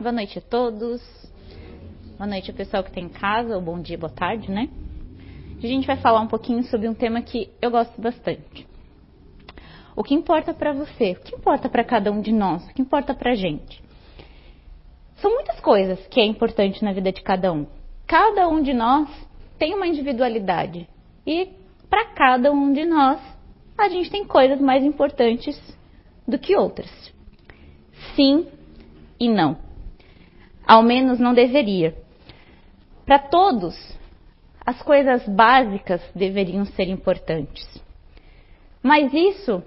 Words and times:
Boa 0.00 0.12
noite 0.12 0.38
a 0.38 0.40
todos. 0.40 1.02
Boa 2.16 2.28
noite 2.28 2.48
ao 2.48 2.56
pessoal 2.56 2.84
que 2.84 2.90
está 2.90 3.00
em 3.00 3.08
casa, 3.08 3.56
ou 3.56 3.60
bom 3.60 3.82
dia, 3.82 3.98
boa 3.98 4.12
tarde, 4.12 4.48
né? 4.48 4.68
A 5.60 5.66
gente 5.66 5.88
vai 5.88 5.96
falar 5.96 6.20
um 6.20 6.28
pouquinho 6.28 6.62
sobre 6.62 6.88
um 6.88 6.94
tema 6.94 7.20
que 7.20 7.50
eu 7.60 7.68
gosto 7.68 8.00
bastante. 8.00 8.64
O 9.96 10.04
que 10.04 10.14
importa 10.14 10.54
para 10.54 10.72
você? 10.72 11.16
O 11.18 11.20
que 11.20 11.34
importa 11.34 11.68
para 11.68 11.82
cada 11.82 12.12
um 12.12 12.20
de 12.20 12.30
nós? 12.30 12.64
O 12.64 12.74
que 12.74 12.80
importa 12.80 13.12
para 13.12 13.32
a 13.32 13.34
gente? 13.34 13.82
São 15.16 15.32
muitas 15.34 15.58
coisas 15.58 16.06
que 16.06 16.20
é 16.20 16.24
importante 16.24 16.84
na 16.84 16.92
vida 16.92 17.10
de 17.10 17.20
cada 17.20 17.52
um. 17.52 17.66
Cada 18.06 18.48
um 18.48 18.62
de 18.62 18.72
nós 18.72 19.08
tem 19.58 19.74
uma 19.74 19.88
individualidade 19.88 20.88
e 21.26 21.48
para 21.90 22.04
cada 22.14 22.52
um 22.52 22.72
de 22.72 22.84
nós 22.84 23.20
a 23.76 23.88
gente 23.88 24.12
tem 24.12 24.24
coisas 24.24 24.60
mais 24.60 24.84
importantes 24.84 25.60
do 26.24 26.38
que 26.38 26.56
outras. 26.56 26.88
Sim 28.14 28.46
e 29.18 29.28
não. 29.28 29.66
Ao 30.68 30.82
menos 30.82 31.18
não 31.18 31.32
deveria. 31.32 31.96
Para 33.06 33.18
todos, 33.18 33.74
as 34.66 34.82
coisas 34.82 35.26
básicas 35.26 36.02
deveriam 36.14 36.66
ser 36.66 36.88
importantes. 36.88 37.66
Mas 38.82 39.10
isso, 39.14 39.62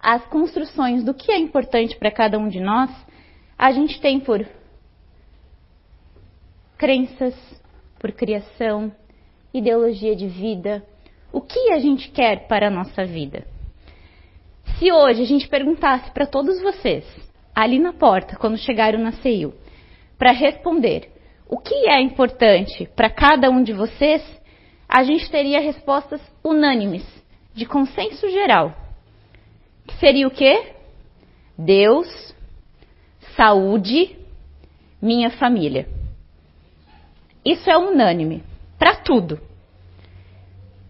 as 0.00 0.24
construções 0.28 1.04
do 1.04 1.12
que 1.12 1.30
é 1.30 1.36
importante 1.36 1.94
para 1.98 2.10
cada 2.10 2.38
um 2.38 2.48
de 2.48 2.58
nós, 2.58 2.90
a 3.58 3.70
gente 3.70 4.00
tem 4.00 4.18
por 4.18 4.48
crenças, 6.78 7.34
por 7.98 8.12
criação, 8.12 8.90
ideologia 9.52 10.16
de 10.16 10.26
vida, 10.26 10.82
o 11.30 11.42
que 11.42 11.70
a 11.70 11.78
gente 11.78 12.10
quer 12.10 12.48
para 12.48 12.68
a 12.68 12.70
nossa 12.70 13.04
vida. 13.04 13.46
Se 14.78 14.90
hoje 14.90 15.20
a 15.20 15.26
gente 15.26 15.46
perguntasse 15.48 16.10
para 16.12 16.26
todos 16.26 16.62
vocês, 16.62 17.04
ali 17.54 17.78
na 17.78 17.92
porta, 17.92 18.36
quando 18.36 18.56
chegaram 18.56 18.98
na 18.98 19.12
CEIU, 19.12 19.52
para 20.18 20.32
responder 20.32 21.10
o 21.48 21.58
que 21.58 21.88
é 21.88 22.00
importante 22.00 22.88
para 22.96 23.10
cada 23.10 23.50
um 23.50 23.62
de 23.62 23.72
vocês, 23.72 24.22
a 24.88 25.02
gente 25.02 25.30
teria 25.30 25.60
respostas 25.60 26.20
unânimes, 26.44 27.04
de 27.54 27.66
consenso 27.66 28.28
geral. 28.30 28.74
Que 29.86 29.94
seria 29.96 30.26
o 30.26 30.30
quê? 30.30 30.72
Deus, 31.58 32.34
saúde, 33.36 34.16
minha 35.00 35.30
família. 35.30 35.88
Isso 37.44 37.68
é 37.68 37.76
unânime 37.76 38.42
para 38.78 38.96
tudo. 38.96 39.40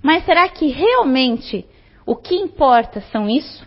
Mas 0.03 0.25
será 0.25 0.49
que 0.49 0.67
realmente 0.69 1.65
o 2.05 2.17
que 2.17 2.35
importa 2.35 3.01
são 3.13 3.29
isso? 3.29 3.67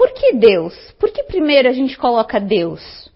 Por 0.00 0.14
que 0.14 0.32
Deus? 0.32 0.74
Por 0.98 1.10
que 1.10 1.22
primeiro 1.24 1.68
a 1.68 1.72
gente 1.72 1.98
coloca 1.98 2.40
Deus? 2.40 3.12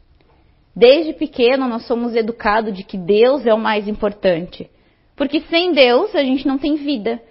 Desde 0.76 1.14
pequeno 1.14 1.66
nós 1.66 1.86
somos 1.86 2.14
educados 2.14 2.76
de 2.76 2.84
que 2.84 2.98
Deus 2.98 3.46
é 3.46 3.54
o 3.54 3.58
mais 3.58 3.88
importante. 3.88 4.70
Porque 5.16 5.40
sem 5.48 5.72
Deus 5.72 6.14
a 6.14 6.22
gente 6.22 6.46
não 6.46 6.58
tem 6.58 6.76
vida. 6.76 7.22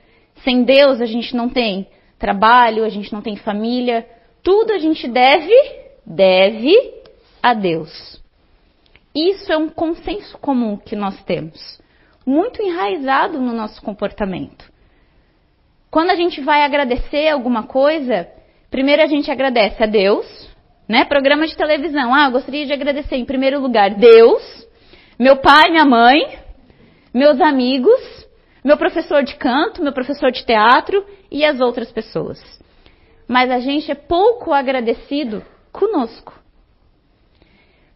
Sem 0.44 0.64
Deus 0.64 1.00
a 1.00 1.06
gente 1.06 1.36
não 1.36 1.50
tem 1.50 1.88
trabalho, 2.18 2.84
a 2.84 2.90
gente 2.90 3.14
não 3.14 3.22
tem 3.22 3.36
família. 3.36 4.10
Tudo 4.42 4.74
a 4.74 4.80
gente 4.80 5.08
deve, 5.08 5.54
deve 6.04 6.74
a 7.40 7.54
Deus. 7.54 8.20
Isso 9.14 9.54
é 9.54 9.56
um 9.56 9.70
consenso 9.70 10.36
comum 10.40 10.78
que 10.78 10.96
nós 10.96 11.24
temos, 11.26 11.80
muito 12.26 12.60
enraizado 12.60 13.40
no 13.40 13.54
nosso 13.54 13.80
comportamento. 13.84 14.68
Quando 15.92 16.10
a 16.10 16.16
gente 16.16 16.42
vai 16.42 16.64
agradecer 16.64 17.30
alguma 17.30 17.62
coisa, 17.62 18.28
primeiro 18.74 19.04
a 19.04 19.06
gente 19.06 19.30
agradece 19.30 19.84
a 19.84 19.86
Deus, 19.86 20.26
né? 20.90 21.06
Programa 21.06 21.46
de 21.46 21.56
televisão. 21.56 22.12
Ah, 22.12 22.26
eu 22.26 22.32
gostaria 22.32 22.66
de 22.66 22.74
agradecer 22.74 23.16
em 23.16 23.24
primeiro 23.24 23.60
lugar 23.60 23.92
Deus, 23.92 24.42
meu 25.20 25.38
pai, 25.38 25.70
minha 25.70 25.86
mãe, 25.86 26.40
meus 27.14 27.40
amigos, 27.40 28.02
meu 28.66 28.76
professor 28.76 29.22
de 29.22 29.36
canto, 29.36 29.84
meu 29.84 29.94
professor 29.94 30.32
de 30.32 30.44
teatro 30.44 31.06
e 31.30 31.46
as 31.46 31.62
outras 31.62 31.92
pessoas. 31.92 32.42
Mas 33.28 33.52
a 33.52 33.60
gente 33.60 33.92
é 33.92 33.96
pouco 33.96 34.52
agradecido 34.52 35.46
conosco. 35.72 36.34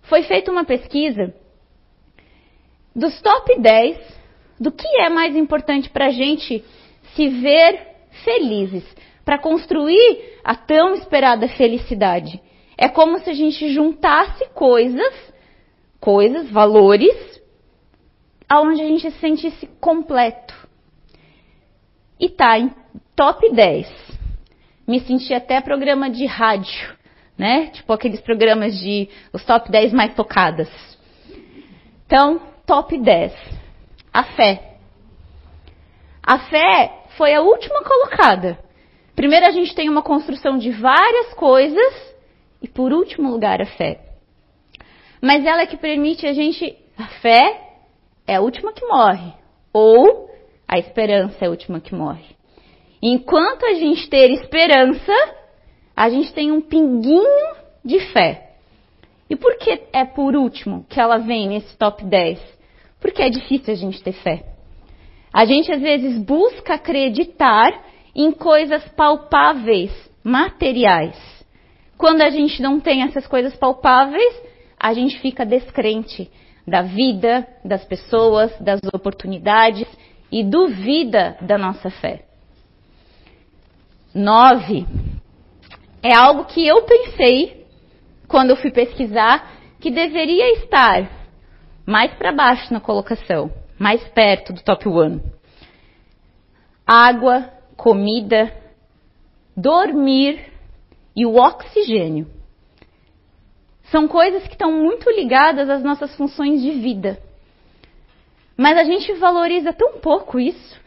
Foi 0.04 0.22
feita 0.22 0.52
uma 0.52 0.64
pesquisa 0.64 1.34
dos 2.96 3.20
top 3.20 3.60
10 3.60 3.98
do 4.60 4.72
que 4.72 4.88
é 5.02 5.10
mais 5.10 5.36
importante 5.36 5.90
para 5.90 6.06
a 6.06 6.12
gente 6.12 6.64
se 7.16 7.28
ver 7.30 7.82
felizes, 8.24 8.86
para 9.28 9.38
construir 9.38 10.40
a 10.42 10.56
tão 10.56 10.94
esperada 10.94 11.50
felicidade. 11.50 12.42
É 12.78 12.88
como 12.88 13.20
se 13.20 13.30
a 13.30 13.34
gente 13.34 13.74
juntasse 13.74 14.48
coisas, 14.54 15.14
coisas, 16.00 16.50
valores, 16.50 17.14
aonde 18.48 18.82
a 18.82 18.86
gente 18.86 19.12
se 19.12 19.20
sentisse 19.20 19.68
completo. 19.82 20.56
E 22.18 22.30
tá 22.30 22.58
em 22.58 22.74
top 23.18 23.52
10. 23.52 23.92
Me 24.88 25.02
senti 25.02 25.34
até 25.34 25.60
programa 25.60 26.10
de 26.10 26.26
rádio, 26.26 26.96
né? 27.38 27.68
Tipo 27.72 27.92
aqueles 27.92 28.22
programas 28.22 28.80
de 28.80 29.10
os 29.34 29.44
top 29.44 29.70
10 29.70 29.92
mais 29.92 30.16
tocadas. 30.16 30.70
Então, 32.06 32.42
top 32.66 32.98
10. 32.98 33.34
A 34.14 34.24
fé. 34.24 34.78
A 36.24 36.40
fé 36.40 37.04
foi 37.18 37.34
a 37.34 37.42
última 37.42 37.84
colocada. 37.84 38.66
Primeiro 39.18 39.48
a 39.48 39.52
gente 39.52 39.74
tem 39.74 39.90
uma 39.90 40.04
construção 40.04 40.60
de 40.60 40.70
várias 40.70 41.34
coisas 41.34 42.16
e 42.62 42.68
por 42.68 42.94
último 42.94 43.32
lugar, 43.32 43.60
a 43.60 43.66
fé. 43.66 44.00
Mas 45.20 45.44
ela 45.44 45.64
é 45.64 45.66
que 45.66 45.76
permite 45.76 46.28
a 46.28 46.34
gente. 46.34 46.78
A 46.96 47.08
fé 47.20 47.62
é 48.28 48.36
a 48.36 48.42
última 48.42 48.72
que 48.72 48.86
morre. 48.86 49.34
Ou 49.74 50.30
a 50.68 50.78
esperança 50.78 51.36
é 51.42 51.48
a 51.48 51.50
última 51.50 51.80
que 51.80 51.96
morre. 51.96 52.36
Enquanto 53.02 53.66
a 53.66 53.74
gente 53.74 54.08
ter 54.08 54.30
esperança, 54.34 55.14
a 55.96 56.12
gente 56.12 56.32
tem 56.32 56.52
um 56.52 56.62
pinguinho 56.62 57.56
de 57.84 58.00
fé. 58.12 58.52
E 59.28 59.36
por 59.36 59.58
que 59.58 59.82
é 59.94 60.06
por 60.06 60.36
último 60.36 60.86
que 60.88 61.00
ela 61.00 61.18
vem 61.18 61.50
nesse 61.50 61.76
top 61.76 62.06
10? 62.06 62.40
Porque 63.00 63.24
é 63.24 63.32
difícil 63.32 63.74
a 63.74 63.78
gente 63.78 64.04
ter 64.04 64.14
fé. 64.14 64.44
A 65.34 65.44
gente 65.44 65.72
às 65.72 65.82
vezes 65.82 66.20
busca 66.20 66.76
acreditar 66.76 67.87
em 68.18 68.32
coisas 68.32 68.84
palpáveis, 68.90 69.92
materiais. 70.24 71.16
Quando 71.96 72.22
a 72.22 72.30
gente 72.32 72.62
não 72.64 72.80
tem 72.80 73.04
essas 73.04 73.28
coisas 73.28 73.56
palpáveis, 73.56 74.42
a 74.80 74.92
gente 74.94 75.20
fica 75.20 75.46
descrente 75.46 76.30
da 76.68 76.82
vida, 76.82 77.48
das 77.64 77.86
pessoas, 77.86 78.52
das 78.60 78.82
oportunidades 78.92 79.88
e 80.32 80.44
duvida 80.44 81.38
da 81.42 81.58
nossa 81.58 81.92
fé. 81.92 82.26
Nove 84.14 84.86
é 86.02 86.14
algo 86.14 86.46
que 86.46 86.66
eu 86.66 86.82
pensei 86.84 87.68
quando 88.28 88.50
eu 88.50 88.58
fui 88.58 88.72
pesquisar 88.72 89.54
que 89.80 89.92
deveria 89.92 90.54
estar 90.54 91.10
mais 91.86 92.12
para 92.16 92.32
baixo 92.32 92.74
na 92.74 92.80
colocação, 92.80 93.52
mais 93.80 94.04
perto 94.10 94.52
do 94.52 94.62
top 94.64 94.90
one. 94.90 95.22
Água, 96.86 97.57
comida, 97.78 98.52
dormir 99.56 100.52
e 101.16 101.26
o 101.26 101.36
oxigênio. 101.36 102.28
São 103.92 104.08
coisas 104.08 104.44
que 104.44 104.54
estão 104.54 104.72
muito 104.72 105.10
ligadas 105.10 105.70
às 105.70 105.82
nossas 105.82 106.14
funções 106.16 106.62
de 106.62 106.72
vida. 106.72 107.22
Mas 108.58 108.78
a 108.78 108.84
gente 108.84 109.14
valoriza 109.14 109.72
tão 109.72 110.00
pouco 110.00 110.40
isso. 110.40 110.82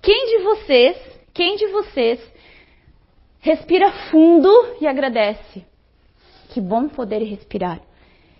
Quem 0.00 0.38
de 0.38 0.44
vocês, 0.44 0.96
quem 1.34 1.56
de 1.56 1.66
vocês 1.66 2.20
respira 3.40 3.90
fundo 4.10 4.48
e 4.80 4.86
agradece? 4.86 5.66
Que 6.50 6.60
bom 6.60 6.88
poder 6.88 7.22
respirar. 7.22 7.80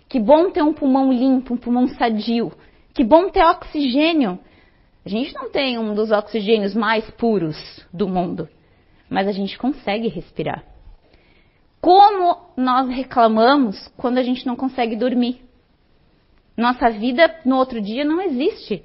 Que 0.07 0.19
bom 0.19 0.49
ter 0.49 0.63
um 0.63 0.73
pulmão 0.73 1.11
limpo, 1.11 1.53
um 1.53 1.57
pulmão 1.57 1.87
sadio. 1.89 2.51
Que 2.95 3.03
bom 3.03 3.29
ter 3.29 3.43
oxigênio. 3.45 4.39
A 5.09 5.11
gente 5.11 5.33
não 5.33 5.49
tem 5.49 5.79
um 5.79 5.95
dos 5.95 6.11
oxigênios 6.11 6.75
mais 6.75 7.09
puros 7.11 7.57
do 7.91 8.07
mundo 8.07 8.47
mas 9.09 9.27
a 9.27 9.31
gente 9.31 9.57
consegue 9.57 10.07
respirar. 10.07 10.63
Como 11.81 12.37
nós 12.55 12.89
reclamamos 12.89 13.87
quando 13.97 14.17
a 14.17 14.23
gente 14.23 14.45
não 14.45 14.55
consegue 14.55 14.95
dormir? 14.95 15.41
Nossa 16.55 16.89
vida 16.91 17.39
no 17.45 17.55
outro 17.55 17.81
dia 17.81 18.05
não 18.05 18.21
existe. 18.21 18.83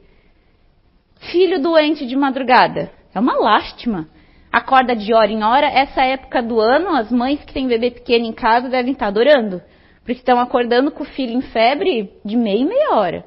Filho 1.33 1.61
doente 1.61 2.07
de 2.07 2.17
madrugada 2.17 2.91
é 3.13 3.21
uma 3.21 3.37
lástima. 3.37 4.09
Acorda 4.51 4.95
de 4.95 5.13
hora 5.13 5.31
em 5.31 5.43
hora. 5.43 5.67
Essa 5.67 6.03
época 6.03 6.41
do 6.41 6.61
ano, 6.61 6.91
as 6.91 7.11
mães 7.11 7.45
que 7.45 7.53
têm 7.53 7.67
bebê 7.67 7.91
pequeno 7.91 8.25
em 8.25 8.33
casa 8.33 8.69
devem 8.69 8.93
estar 8.93 9.09
adorando, 9.09 9.61
porque 10.01 10.21
estão 10.21 10.39
acordando 10.39 10.93
com 10.93 11.03
o 11.03 11.07
filho 11.07 11.37
em 11.37 11.41
febre 11.41 12.13
de 12.25 12.37
meia 12.37 12.61
e 12.61 12.65
meia 12.65 12.95
hora. 12.95 13.25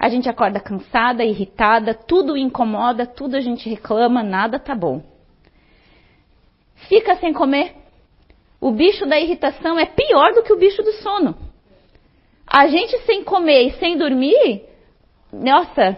A 0.00 0.08
gente 0.08 0.28
acorda 0.28 0.58
cansada, 0.58 1.22
irritada, 1.22 1.92
tudo 1.94 2.36
incomoda, 2.36 3.06
tudo 3.06 3.36
a 3.36 3.40
gente 3.40 3.68
reclama, 3.68 4.22
nada 4.22 4.58
tá 4.58 4.74
bom 4.74 5.02
fica 6.88 7.16
sem 7.16 7.32
comer. 7.32 7.74
O 8.60 8.70
bicho 8.72 9.06
da 9.06 9.18
irritação 9.18 9.78
é 9.78 9.86
pior 9.86 10.32
do 10.34 10.42
que 10.42 10.52
o 10.52 10.58
bicho 10.58 10.82
do 10.82 10.92
sono. 10.94 11.34
A 12.46 12.66
gente 12.66 12.98
sem 13.04 13.22
comer 13.22 13.68
e 13.68 13.72
sem 13.78 13.96
dormir, 13.96 14.64
nossa, 15.32 15.96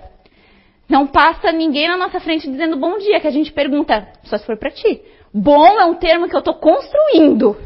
não 0.88 1.06
passa 1.06 1.50
ninguém 1.50 1.88
na 1.88 1.96
nossa 1.96 2.20
frente 2.20 2.49
dizendo 2.49 2.76
bom 2.76 2.99
dia, 2.99 3.20
que 3.20 3.26
a 3.26 3.32
gente 3.32 3.50
pergunta, 3.52 4.06
só 4.25 4.37
se 4.37 4.44
for 4.44 4.58
para 4.58 4.70
ti. 4.70 5.00
Bom 5.32 5.81
é 5.81 5.87
um 5.87 5.94
termo 5.94 6.28
que 6.28 6.37
eu 6.37 6.40
estou 6.40 6.54
construindo. 6.54 7.56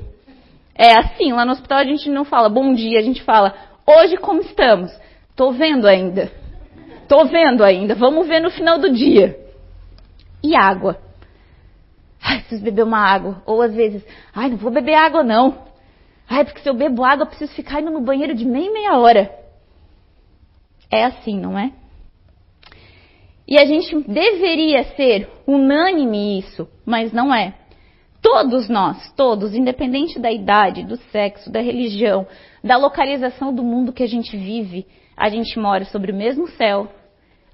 É 0.75 0.97
assim, 0.97 1.33
lá 1.33 1.45
no 1.45 1.53
hospital 1.53 1.79
a 1.79 1.85
gente 1.85 2.09
não 2.09 2.25
fala 2.25 2.49
bom 2.49 2.73
dia, 2.73 3.01
a 3.01 3.03
gente 3.03 3.23
fala 3.23 3.55
hoje 3.85 4.17
como 4.17 4.41
estamos. 4.41 4.93
Tô 5.37 5.53
vendo 5.53 5.87
ainda. 5.87 6.33
Tô 7.07 7.27
vendo 7.27 7.63
ainda. 7.63 7.95
Vamos 7.95 8.27
ver 8.27 8.41
no 8.41 8.51
final 8.51 8.79
do 8.79 8.93
dia. 8.93 9.39
E 10.43 10.57
água. 10.57 10.99
Ai, 12.21 12.41
preciso 12.41 12.65
beber 12.65 12.83
uma 12.83 12.99
água. 12.99 13.43
Ou 13.47 13.61
às 13.61 13.75
vezes, 13.75 14.05
ai, 14.35 14.49
não 14.49 14.57
vou 14.57 14.73
beber 14.73 14.95
água 14.95 15.23
não. 15.23 15.67
Ai, 16.29 16.45
porque 16.45 16.61
se 16.61 16.69
eu 16.69 16.75
bebo 16.75 17.05
água 17.05 17.25
eu 17.25 17.29
preciso 17.29 17.53
ficar 17.53 17.81
indo 17.81 17.91
no 17.91 18.01
banheiro 18.01 18.35
de 18.35 18.45
meia 18.45 18.73
meia 18.73 18.99
hora. 18.99 19.31
É 20.91 21.05
assim, 21.05 21.39
não 21.39 21.59
é? 21.59 21.73
E 23.47 23.59
a 23.59 23.65
gente 23.65 23.95
deveria 24.09 24.83
ser 24.97 25.29
unânime 25.47 26.39
isso, 26.39 26.69
mas 26.85 27.13
não 27.13 27.33
é. 27.33 27.55
Todos 28.21 28.69
nós, 28.69 29.13
todos, 29.13 29.55
independente 29.55 30.19
da 30.19 30.33
idade, 30.33 30.83
do 30.83 30.97
sexo, 31.13 31.51
da 31.51 31.61
religião, 31.61 32.27
da 32.65 32.77
localização 32.77 33.55
do 33.55 33.63
mundo 33.63 33.93
que 33.93 34.03
a 34.03 34.09
gente 34.09 34.37
vive, 34.37 34.85
a 35.17 35.29
gente 35.29 35.59
mora 35.59 35.85
sobre 35.87 36.13
o 36.13 36.15
mesmo 36.15 36.47
céu, 36.49 36.89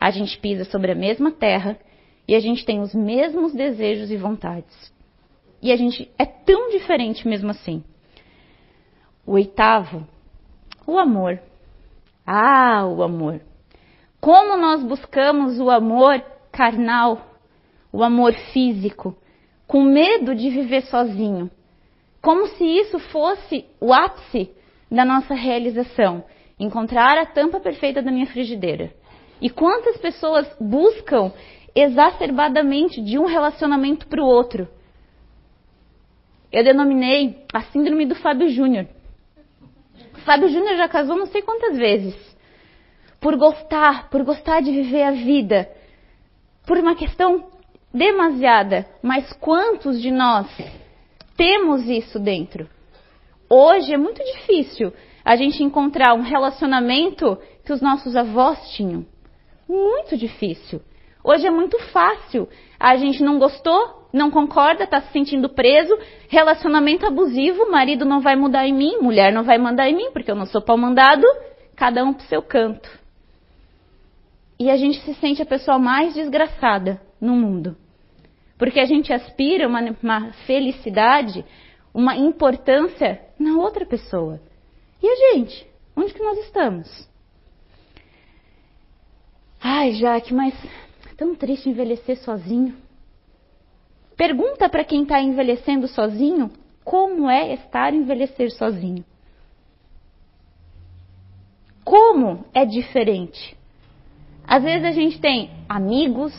a 0.00 0.10
gente 0.10 0.38
pisa 0.38 0.64
sobre 0.64 0.90
a 0.90 0.94
mesma 0.96 1.30
terra 1.30 1.78
e 2.26 2.34
a 2.34 2.40
gente 2.40 2.64
tem 2.64 2.80
os 2.80 2.94
mesmos 2.94 3.52
desejos 3.54 4.10
e 4.10 4.16
vontades. 4.16 4.92
E 5.62 5.70
a 5.70 5.76
gente 5.76 6.10
é 6.18 6.26
tão 6.26 6.70
diferente 6.70 7.26
mesmo 7.28 7.50
assim. 7.50 7.84
O 9.24 9.32
oitavo, 9.32 10.04
o 10.86 10.98
amor. 10.98 11.40
Ah, 12.26 12.84
o 12.84 13.02
amor. 13.02 13.40
Como 14.20 14.56
nós 14.56 14.82
buscamos 14.82 15.60
o 15.60 15.70
amor 15.70 16.20
carnal, 16.50 17.26
o 17.92 18.02
amor 18.02 18.32
físico, 18.52 19.16
com 19.66 19.82
medo 19.82 20.34
de 20.34 20.50
viver 20.50 20.82
sozinho. 20.82 21.50
Como 22.20 22.46
se 22.48 22.64
isso 22.64 22.98
fosse 22.98 23.64
o 23.80 23.92
ápice 23.92 24.50
da 24.90 25.04
nossa 25.04 25.34
realização. 25.34 26.24
Encontrar 26.62 27.18
a 27.18 27.26
tampa 27.26 27.58
perfeita 27.58 28.00
da 28.00 28.12
minha 28.12 28.26
frigideira. 28.28 28.94
E 29.40 29.50
quantas 29.50 29.96
pessoas 29.96 30.46
buscam 30.60 31.32
exacerbadamente 31.74 33.02
de 33.02 33.18
um 33.18 33.26
relacionamento 33.26 34.06
para 34.06 34.22
o 34.22 34.26
outro? 34.26 34.68
Eu 36.52 36.62
denominei 36.62 37.44
a 37.52 37.62
síndrome 37.62 38.06
do 38.06 38.14
Fábio 38.14 38.48
Júnior. 38.48 38.86
Fábio 40.24 40.50
Júnior 40.50 40.76
já 40.76 40.88
casou 40.88 41.16
não 41.16 41.26
sei 41.26 41.42
quantas 41.42 41.76
vezes. 41.76 42.14
Por 43.20 43.36
gostar, 43.36 44.08
por 44.08 44.22
gostar 44.22 44.62
de 44.62 44.70
viver 44.70 45.02
a 45.02 45.10
vida. 45.10 45.68
Por 46.64 46.78
uma 46.78 46.94
questão 46.94 47.44
demasiada. 47.92 48.86
Mas 49.02 49.32
quantos 49.32 50.00
de 50.00 50.12
nós 50.12 50.46
temos 51.36 51.88
isso 51.88 52.20
dentro? 52.20 52.70
Hoje 53.50 53.92
é 53.92 53.98
muito 53.98 54.22
difícil 54.22 54.92
a 55.24 55.36
gente 55.36 55.62
encontrar 55.62 56.14
um 56.14 56.22
relacionamento 56.22 57.38
que 57.64 57.72
os 57.72 57.80
nossos 57.80 58.16
avós 58.16 58.58
tinham. 58.74 59.06
Muito 59.68 60.16
difícil. 60.16 60.80
Hoje 61.24 61.46
é 61.46 61.50
muito 61.50 61.78
fácil. 61.90 62.48
A 62.78 62.96
gente 62.96 63.22
não 63.22 63.38
gostou, 63.38 64.08
não 64.12 64.30
concorda, 64.30 64.84
está 64.84 65.00
se 65.00 65.12
sentindo 65.12 65.48
preso. 65.48 65.96
Relacionamento 66.28 67.06
abusivo, 67.06 67.70
marido 67.70 68.04
não 68.04 68.20
vai 68.20 68.34
mudar 68.34 68.66
em 68.66 68.74
mim, 68.74 68.98
mulher 69.00 69.32
não 69.32 69.44
vai 69.44 69.56
mandar 69.58 69.88
em 69.88 69.94
mim, 69.94 70.10
porque 70.12 70.30
eu 70.30 70.34
não 70.34 70.46
sou 70.46 70.60
pau 70.60 70.76
mandado. 70.76 71.24
Cada 71.76 72.04
um 72.04 72.12
pro 72.12 72.26
seu 72.26 72.42
canto. 72.42 72.90
E 74.58 74.70
a 74.70 74.76
gente 74.76 75.00
se 75.00 75.14
sente 75.14 75.40
a 75.40 75.46
pessoa 75.46 75.78
mais 75.78 76.14
desgraçada 76.14 77.00
no 77.20 77.34
mundo. 77.34 77.76
Porque 78.58 78.78
a 78.78 78.84
gente 78.84 79.12
aspira 79.12 79.66
uma, 79.66 79.80
uma 80.02 80.32
felicidade, 80.46 81.44
uma 81.94 82.16
importância 82.16 83.20
na 83.38 83.58
outra 83.58 83.86
pessoa. 83.86 84.40
E 85.02 85.08
a 85.08 85.34
gente? 85.34 85.66
Onde 85.96 86.14
que 86.14 86.22
nós 86.22 86.38
estamos? 86.38 87.08
Ai, 89.60 89.92
Jaque, 89.92 90.32
mas 90.32 90.54
é 91.10 91.14
tão 91.16 91.34
triste 91.34 91.68
envelhecer 91.68 92.18
sozinho. 92.18 92.76
Pergunta 94.16 94.68
para 94.68 94.84
quem 94.84 95.02
está 95.02 95.20
envelhecendo 95.20 95.88
sozinho 95.88 96.50
como 96.84 97.30
é 97.30 97.54
estar 97.54 97.94
envelhecer 97.94 98.50
sozinho. 98.52 99.04
Como 101.84 102.44
é 102.54 102.64
diferente? 102.64 103.56
Às 104.46 104.62
vezes 104.62 104.84
a 104.84 104.92
gente 104.92 105.20
tem 105.20 105.50
amigos, 105.68 106.32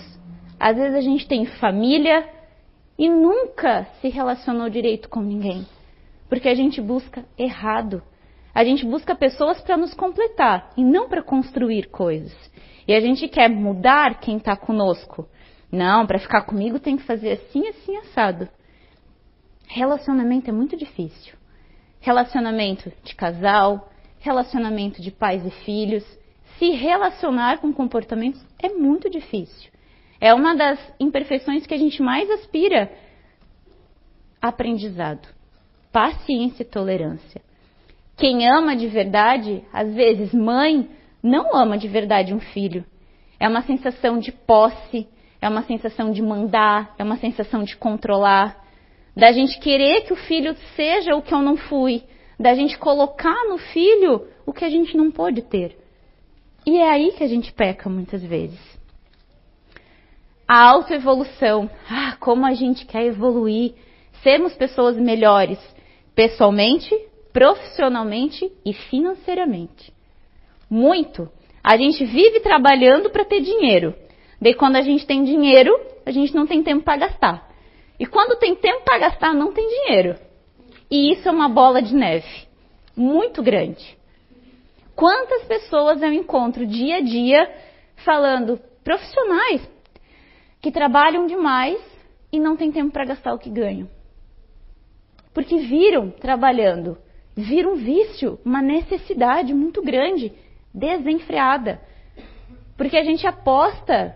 às 0.59 0.75
vezes 0.75 0.95
a 0.95 1.01
gente 1.01 1.27
tem 1.27 1.45
família 1.45 2.29
e 2.97 3.09
nunca 3.09 3.85
se 4.01 4.09
relacionou 4.09 4.69
direito 4.69 5.09
com 5.09 5.21
ninguém. 5.21 5.65
Porque 6.29 6.47
a 6.47 6.55
gente 6.55 6.81
busca 6.81 7.25
errado. 7.37 8.01
A 8.53 8.63
gente 8.63 8.85
busca 8.85 9.15
pessoas 9.15 9.59
para 9.61 9.75
nos 9.75 9.93
completar 9.93 10.71
e 10.77 10.83
não 10.83 11.09
para 11.09 11.23
construir 11.23 11.89
coisas. 11.89 12.35
E 12.87 12.93
a 12.93 12.99
gente 12.99 13.27
quer 13.27 13.49
mudar 13.49 14.19
quem 14.19 14.37
está 14.37 14.55
conosco. 14.55 15.27
Não, 15.71 16.05
para 16.05 16.19
ficar 16.19 16.43
comigo 16.43 16.79
tem 16.79 16.97
que 16.97 17.03
fazer 17.03 17.31
assim, 17.31 17.67
assim, 17.67 17.97
assado. 17.97 18.47
Relacionamento 19.67 20.49
é 20.49 20.53
muito 20.53 20.77
difícil. 20.77 21.33
Relacionamento 21.99 22.91
de 23.03 23.15
casal, 23.15 23.89
relacionamento 24.19 25.01
de 25.01 25.09
pais 25.09 25.43
e 25.43 25.49
filhos. 25.65 26.05
Se 26.59 26.69
relacionar 26.71 27.57
com 27.57 27.73
comportamentos 27.73 28.45
é 28.61 28.69
muito 28.69 29.09
difícil. 29.09 29.71
É 30.21 30.31
uma 30.31 30.55
das 30.55 30.79
imperfeições 30.99 31.65
que 31.65 31.73
a 31.73 31.77
gente 31.77 32.03
mais 32.03 32.29
aspira. 32.29 32.91
Aprendizado, 34.39 35.27
paciência 35.91 36.61
e 36.61 36.65
tolerância. 36.65 37.41
Quem 38.17 38.47
ama 38.47 38.75
de 38.75 38.87
verdade, 38.87 39.63
às 39.73 39.93
vezes 39.93 40.33
mãe, 40.33 40.89
não 41.21 41.55
ama 41.55 41.77
de 41.77 41.87
verdade 41.87 42.33
um 42.33 42.39
filho. 42.39 42.85
É 43.39 43.47
uma 43.47 43.61
sensação 43.63 44.19
de 44.19 44.31
posse, 44.31 45.07
é 45.41 45.49
uma 45.49 45.63
sensação 45.63 46.11
de 46.11 46.21
mandar, 46.21 46.93
é 46.97 47.03
uma 47.03 47.17
sensação 47.17 47.63
de 47.63 47.75
controlar, 47.75 48.63
da 49.15 49.31
gente 49.31 49.59
querer 49.59 50.01
que 50.01 50.13
o 50.13 50.15
filho 50.15 50.55
seja 50.75 51.15
o 51.15 51.21
que 51.21 51.33
eu 51.33 51.41
não 51.41 51.57
fui, 51.57 52.03
da 52.39 52.53
gente 52.55 52.77
colocar 52.77 53.47
no 53.47 53.57
filho 53.57 54.27
o 54.45 54.53
que 54.53 54.65
a 54.65 54.69
gente 54.69 54.95
não 54.97 55.11
pôde 55.11 55.41
ter. 55.41 55.77
E 56.65 56.77
é 56.77 56.89
aí 56.89 57.11
que 57.11 57.23
a 57.23 57.27
gente 57.27 57.51
peca 57.51 57.89
muitas 57.89 58.23
vezes. 58.23 58.59
A 60.47 60.69
autoevolução. 60.69 61.69
Ah, 61.89 62.15
como 62.19 62.45
a 62.45 62.53
gente 62.53 62.85
quer 62.85 63.05
evoluir, 63.05 63.73
sermos 64.21 64.53
pessoas 64.55 64.97
melhores, 64.97 65.59
pessoalmente, 66.15 66.93
profissionalmente 67.33 68.49
e 68.63 68.73
financeiramente 68.73 69.91
muito. 70.73 71.29
A 71.63 71.77
gente 71.77 72.03
vive 72.03 72.39
trabalhando 72.39 73.11
para 73.11 73.23
ter 73.23 73.41
dinheiro. 73.41 73.93
Daí 74.41 74.55
quando 74.55 74.75
a 74.75 74.81
gente 74.81 75.05
tem 75.05 75.23
dinheiro, 75.23 75.71
a 76.05 76.11
gente 76.11 76.33
não 76.35 76.47
tem 76.47 76.63
tempo 76.63 76.83
para 76.83 76.97
gastar. 76.97 77.49
E 77.99 78.05
quando 78.07 78.39
tem 78.39 78.55
tempo 78.55 78.83
para 78.83 78.97
gastar, 78.97 79.33
não 79.33 79.53
tem 79.53 79.65
dinheiro. 79.67 80.15
E 80.89 81.13
isso 81.13 81.29
é 81.29 81.31
uma 81.31 81.47
bola 81.47 81.81
de 81.81 81.93
neve 81.95 82.47
muito 82.97 83.41
grande. 83.41 83.97
Quantas 84.95 85.43
pessoas 85.45 86.01
eu 86.01 86.11
encontro 86.11 86.65
dia 86.65 86.97
a 86.97 87.01
dia 87.01 87.49
falando 88.03 88.59
profissionais 88.83 89.61
que 90.59 90.71
trabalham 90.71 91.25
demais 91.27 91.79
e 92.31 92.39
não 92.39 92.57
têm 92.57 92.71
tempo 92.71 92.91
para 92.91 93.05
gastar 93.05 93.33
o 93.33 93.39
que 93.39 93.49
ganham? 93.49 93.87
Porque 95.33 95.57
viram 95.59 96.11
trabalhando, 96.11 96.97
viram 97.35 97.73
um 97.73 97.75
vício, 97.75 98.39
uma 98.45 98.61
necessidade 98.61 99.53
muito 99.53 99.81
grande 99.81 100.31
desenfreada. 100.73 101.79
Porque 102.77 102.97
a 102.97 103.03
gente 103.03 103.25
aposta 103.25 104.15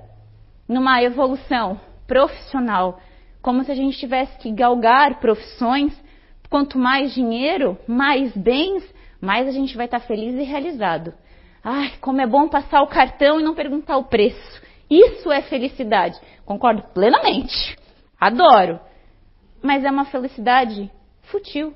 numa 0.67 1.01
evolução 1.01 1.79
profissional, 2.05 3.00
como 3.41 3.63
se 3.63 3.71
a 3.71 3.75
gente 3.75 3.97
tivesse 3.97 4.38
que 4.39 4.51
galgar 4.51 5.19
profissões. 5.19 5.93
Quanto 6.50 6.77
mais 6.77 7.13
dinheiro, 7.13 7.77
mais 7.86 8.36
bens, 8.36 8.83
mais 9.19 9.47
a 9.47 9.51
gente 9.51 9.75
vai 9.75 9.86
estar 9.86 10.00
feliz 10.00 10.33
e 10.36 10.43
realizado. 10.43 11.13
Ai, 11.62 11.91
como 12.00 12.21
é 12.21 12.27
bom 12.27 12.47
passar 12.47 12.81
o 12.81 12.88
cartão 12.88 13.39
e 13.39 13.43
não 13.43 13.53
perguntar 13.53 13.97
o 13.97 14.05
preço. 14.05 14.62
Isso 14.89 15.29
é 15.29 15.41
felicidade. 15.41 16.17
Concordo 16.45 16.83
plenamente. 16.93 17.77
Adoro. 18.19 18.79
Mas 19.62 19.83
é 19.83 19.91
uma 19.91 20.05
felicidade 20.05 20.89
fútil, 21.24 21.74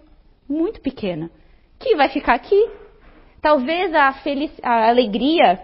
muito 0.52 0.82
pequena, 0.82 1.32
que 1.80 1.96
vai 1.96 2.10
ficar 2.10 2.36
aqui 2.36 2.70
Talvez 3.42 3.92
a, 3.96 4.14
a 4.62 4.90
alegria 4.90 5.60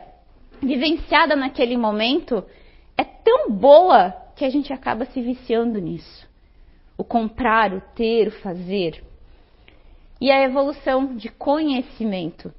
vivenciada 0.59 1.35
naquele 1.35 1.77
momento 1.77 2.43
é 2.97 3.03
tão 3.03 3.51
boa 3.51 4.11
que 4.35 4.43
a 4.43 4.49
gente 4.49 4.73
acaba 4.73 5.05
se 5.05 5.21
viciando 5.21 5.79
nisso. 5.79 6.27
O 6.97 7.03
comprar, 7.03 7.71
o 7.73 7.81
ter, 7.93 8.29
o 8.29 8.31
fazer. 8.31 9.03
e 10.19 10.31
a 10.31 10.41
evolução 10.41 11.15
de 11.15 11.29
conhecimento. 11.29 12.51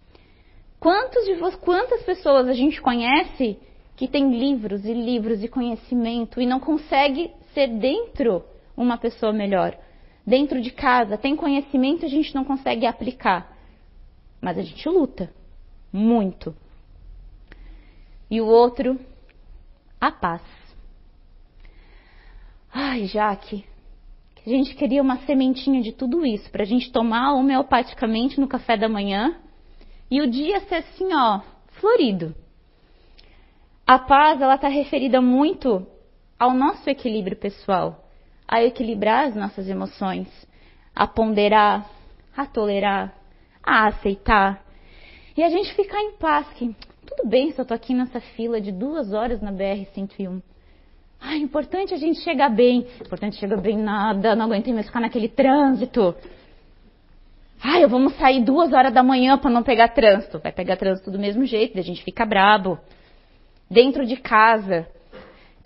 Quantos 0.78 1.24
de 1.24 1.34
vos, 1.34 1.56
quantas 1.56 2.04
pessoas 2.04 2.46
a 2.46 2.52
gente 2.52 2.80
conhece 2.80 3.58
que 3.96 4.06
tem 4.06 4.38
livros 4.38 4.84
e 4.84 4.94
livros 4.94 5.40
de 5.40 5.48
conhecimento 5.48 6.40
e 6.40 6.46
não 6.46 6.60
consegue 6.60 7.32
ser 7.52 7.66
dentro 7.66 8.44
uma 8.76 8.96
pessoa 8.96 9.32
melhor? 9.32 9.76
Dentro 10.28 10.60
de 10.60 10.70
casa, 10.70 11.16
tem 11.16 11.34
conhecimento 11.34 12.04
a 12.04 12.08
gente 12.08 12.34
não 12.34 12.44
consegue 12.44 12.84
aplicar. 12.84 13.50
Mas 14.42 14.58
a 14.58 14.62
gente 14.62 14.86
luta 14.86 15.32
muito. 15.90 16.54
E 18.30 18.38
o 18.38 18.46
outro, 18.46 19.00
a 19.98 20.12
paz. 20.12 20.42
Ai, 22.70 23.06
Jaque, 23.06 23.64
a 24.46 24.50
gente 24.50 24.74
queria 24.74 25.00
uma 25.00 25.16
sementinha 25.20 25.80
de 25.80 25.92
tudo 25.92 26.26
isso 26.26 26.50
para 26.50 26.62
a 26.62 26.66
gente 26.66 26.92
tomar 26.92 27.32
homeopaticamente 27.32 28.38
no 28.38 28.46
café 28.46 28.76
da 28.76 28.86
manhã 28.86 29.34
e 30.10 30.20
o 30.20 30.30
dia 30.30 30.60
ser 30.60 30.74
assim, 30.74 31.08
ó, 31.14 31.40
florido. 31.80 32.34
A 33.86 33.98
paz, 33.98 34.42
ela 34.42 34.56
está 34.56 34.68
referida 34.68 35.22
muito 35.22 35.86
ao 36.38 36.52
nosso 36.52 36.90
equilíbrio 36.90 37.38
pessoal, 37.38 38.07
a 38.48 38.64
equilibrar 38.64 39.26
as 39.26 39.36
nossas 39.36 39.68
emoções, 39.68 40.26
a 40.96 41.06
ponderar, 41.06 41.86
a 42.34 42.46
tolerar, 42.46 43.14
a 43.62 43.88
aceitar. 43.88 44.64
E 45.36 45.42
a 45.42 45.50
gente 45.50 45.74
ficar 45.74 46.00
em 46.00 46.12
paz, 46.12 46.48
que 46.54 46.74
tudo 47.06 47.28
bem 47.28 47.52
se 47.52 47.60
eu 47.60 47.66
tô 47.66 47.74
aqui 47.74 47.92
nessa 47.92 48.20
fila 48.20 48.58
de 48.58 48.72
duas 48.72 49.12
horas 49.12 49.42
na 49.42 49.52
BR-101. 49.52 50.42
Ah, 51.20 51.36
importante 51.36 51.92
a 51.92 51.96
gente 51.96 52.20
chegar 52.20 52.48
bem. 52.48 52.86
Importante 53.00 53.36
chegar 53.36 53.60
bem 53.60 53.76
nada, 53.76 54.34
não 54.34 54.46
aguentei 54.46 54.72
mais 54.72 54.86
ficar 54.86 55.00
naquele 55.00 55.28
trânsito. 55.28 56.14
Ai, 57.62 57.84
vamos 57.86 58.14
sair 58.14 58.42
duas 58.44 58.72
horas 58.72 58.94
da 58.94 59.02
manhã 59.02 59.36
para 59.36 59.50
não 59.50 59.62
pegar 59.62 59.88
trânsito. 59.88 60.38
Vai 60.38 60.52
pegar 60.52 60.76
trânsito 60.76 61.10
do 61.10 61.18
mesmo 61.18 61.44
jeito, 61.44 61.78
a 61.78 61.82
gente 61.82 62.02
fica 62.04 62.24
brabo. 62.24 62.78
Dentro 63.68 64.06
de 64.06 64.16
casa, 64.16 64.86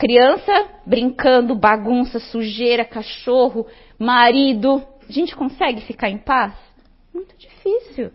criança 0.02 0.68
brincando, 0.85 1.54
bagunça, 1.54 2.18
sujeira, 2.18 2.85
cachorro, 2.85 3.68
marido. 3.97 4.82
A 5.09 5.12
gente 5.12 5.37
consegue 5.37 5.80
ficar 5.82 6.11
em 6.11 6.18
paz? 6.18 6.52
Muito 7.14 7.37
difícil. 7.38 8.11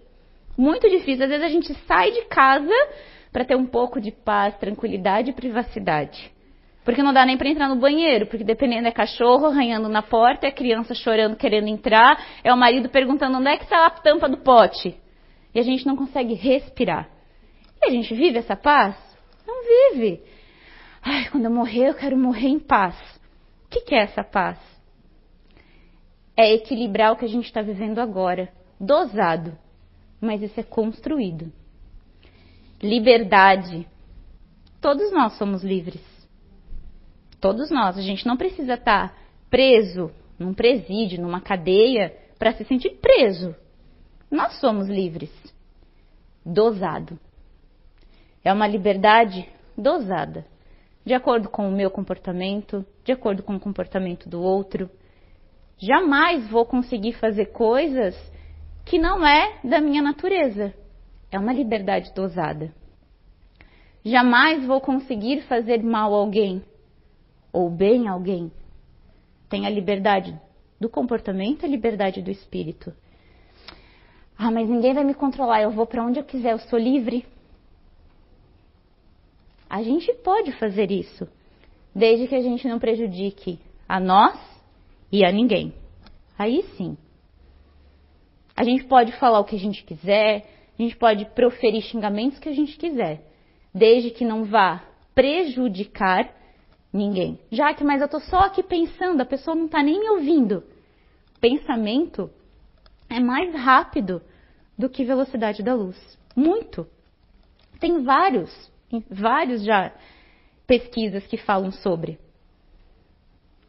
Muito 0.58 0.90
difícil. 0.90 1.24
Às 1.24 1.30
vezes 1.30 1.46
a 1.46 1.50
gente 1.50 1.74
sai 1.88 2.12
de 2.12 2.26
casa 2.26 2.74
para 3.32 3.46
ter 3.46 3.56
um 3.56 3.66
pouco 3.66 4.02
de 4.02 4.12
paz, 4.12 4.58
tranquilidade 4.58 5.30
e 5.30 5.34
privacidade. 5.34 6.30
Porque 6.84 7.02
não 7.02 7.14
dá 7.14 7.26
nem 7.26 7.38
para 7.38 7.48
entrar 7.48 7.70
no 7.70 7.78
banheiro, 7.78 8.28
porque 8.28 8.44
dependendo 8.44 8.90
é 8.90 8.92
cachorro 8.92 9.46
arranhando 9.46 9.88
na 9.88 10.02
porta, 10.02 10.46
é 10.46 10.52
criança 10.52 10.94
chorando 10.94 11.38
querendo 11.38 11.70
entrar, 11.70 12.22
é 12.44 12.54
o 12.54 12.58
marido 12.58 12.90
perguntando 12.90 13.38
onde 13.38 13.48
é 13.48 13.56
que 13.56 13.64
está 13.64 13.86
a 13.86 13.92
tampa 13.92 14.28
do 14.28 14.40
pote. 14.40 14.94
E 15.56 15.60
a 15.60 15.64
gente 15.64 15.88
não 15.88 15.96
consegue 15.96 16.34
respirar. 16.34 17.08
E 17.82 17.88
a 17.88 17.92
gente 17.92 18.14
vive 18.14 18.40
essa 18.40 18.58
paz? 18.58 18.98
Não 19.48 19.64
vive. 19.64 20.22
Ai, 21.10 21.30
quando 21.30 21.46
eu 21.46 21.52
morrer, 21.52 21.88
eu 21.88 21.94
quero 21.94 22.18
morrer 22.18 22.50
em 22.50 22.60
paz. 22.60 22.94
O 23.66 23.70
que, 23.70 23.80
que 23.80 23.96
é 23.96 24.00
essa 24.00 24.26
paz? 24.26 24.60
É 26.36 26.54
equilibrar 26.54 27.14
o 27.14 27.16
que 27.16 27.24
a 27.24 27.30
gente 27.30 27.46
está 27.46 27.62
vivendo 27.62 28.00
agora, 28.00 28.52
dosado, 28.78 29.58
mas 30.20 30.42
isso 30.42 30.60
é 30.60 30.64
construído. 30.64 31.50
Liberdade. 32.84 33.88
Todos 34.82 35.10
nós 35.14 35.38
somos 35.38 35.64
livres. 35.64 36.04
Todos 37.40 37.72
nós. 37.72 37.98
A 37.98 38.02
gente 38.02 38.28
não 38.28 38.36
precisa 38.36 38.74
estar 38.74 39.18
preso 39.50 40.12
num 40.38 40.54
presídio, 40.54 41.22
numa 41.22 41.40
cadeia, 41.40 42.18
para 42.38 42.52
se 42.52 42.66
sentir 42.66 42.98
preso. 43.00 43.56
Nós 44.30 44.60
somos 44.60 44.90
livres. 44.90 45.32
Dosado. 46.46 47.18
É 48.44 48.52
uma 48.52 48.68
liberdade 48.68 49.48
dosada. 49.78 50.46
De 51.08 51.14
acordo 51.14 51.48
com 51.48 51.70
o 51.70 51.72
meu 51.72 51.90
comportamento, 51.90 52.86
de 53.06 53.14
acordo 53.14 53.42
com 53.42 53.56
o 53.56 53.60
comportamento 53.62 54.28
do 54.28 54.42
outro. 54.42 54.90
Jamais 55.78 56.46
vou 56.50 56.66
conseguir 56.66 57.14
fazer 57.14 57.46
coisas 57.46 58.14
que 58.84 59.00
não 59.00 59.26
é 59.26 59.58
da 59.64 59.80
minha 59.80 60.02
natureza. 60.02 60.74
É 61.32 61.40
uma 61.40 61.54
liberdade 61.54 62.14
dosada. 62.14 62.74
Jamais 64.04 64.68
vou 64.68 64.82
conseguir 64.82 65.44
fazer 65.44 65.82
mal 65.82 66.14
a 66.14 66.18
alguém 66.18 66.62
ou 67.54 67.70
bem 67.70 68.10
alguém, 68.10 68.52
tem 69.48 69.66
a 69.66 69.70
liberdade 69.70 70.38
do 70.78 70.90
comportamento 70.90 71.66
a 71.66 71.70
liberdade 71.70 72.22
do 72.22 72.30
espírito. 72.30 72.94
Ah, 74.38 74.52
mas 74.52 74.68
ninguém 74.68 74.94
vai 74.94 75.06
me 75.06 75.14
controlar, 75.14 75.62
eu 75.62 75.72
vou 75.72 75.88
para 75.88 76.04
onde 76.04 76.20
eu 76.20 76.26
quiser, 76.26 76.52
eu 76.52 76.60
sou 76.60 76.78
livre. 76.78 77.26
A 79.70 79.84
gente 79.84 80.14
pode 80.24 80.52
fazer 80.54 80.92
isso, 80.92 81.28
desde 81.94 82.28
que 82.28 82.36
a 82.36 82.42
gente 82.42 82.68
não 82.68 82.80
prejudique 82.80 83.60
a 83.88 84.00
nós 84.00 84.40
e 85.12 85.26
a 85.26 85.32
ninguém. 85.32 85.74
Aí 86.38 86.64
sim. 86.78 86.98
A 88.56 88.64
gente 88.64 88.86
pode 88.86 89.12
falar 89.14 89.40
o 89.40 89.46
que 89.46 89.56
a 89.56 89.60
gente 89.60 89.84
quiser, 89.84 90.50
a 90.78 90.82
gente 90.82 90.96
pode 90.96 91.26
proferir 91.26 91.82
xingamentos 91.82 92.40
que 92.40 92.50
a 92.50 92.54
gente 92.54 92.78
quiser, 92.78 93.24
desde 93.74 94.12
que 94.12 94.26
não 94.26 94.46
vá 94.46 94.84
prejudicar 95.14 96.38
Ninguém. 96.92 97.40
Já 97.52 97.74
que, 97.74 97.84
mas 97.84 98.02
eu 98.02 98.06
estou 98.06 98.20
só 98.22 98.40
aqui 98.40 98.64
pensando, 98.64 99.22
a 99.22 99.26
pessoa 99.26 99.56
não 99.56 99.66
está 99.66 99.84
nem 99.84 100.00
me 100.00 100.10
ouvindo. 100.10 100.64
Pensamento 101.40 102.30
é 103.10 103.20
mais 103.20 103.54
rápido 103.54 104.22
do 104.78 104.90
que 104.90 105.04
velocidade 105.04 105.62
da 105.62 105.74
luz. 105.74 105.98
Muito. 106.36 106.88
Tem 107.80 108.04
vários, 108.04 108.52
vários 109.10 109.64
já 109.64 109.94
pesquisas 110.66 111.26
que 111.28 111.38
falam 111.38 111.72
sobre. 111.72 112.20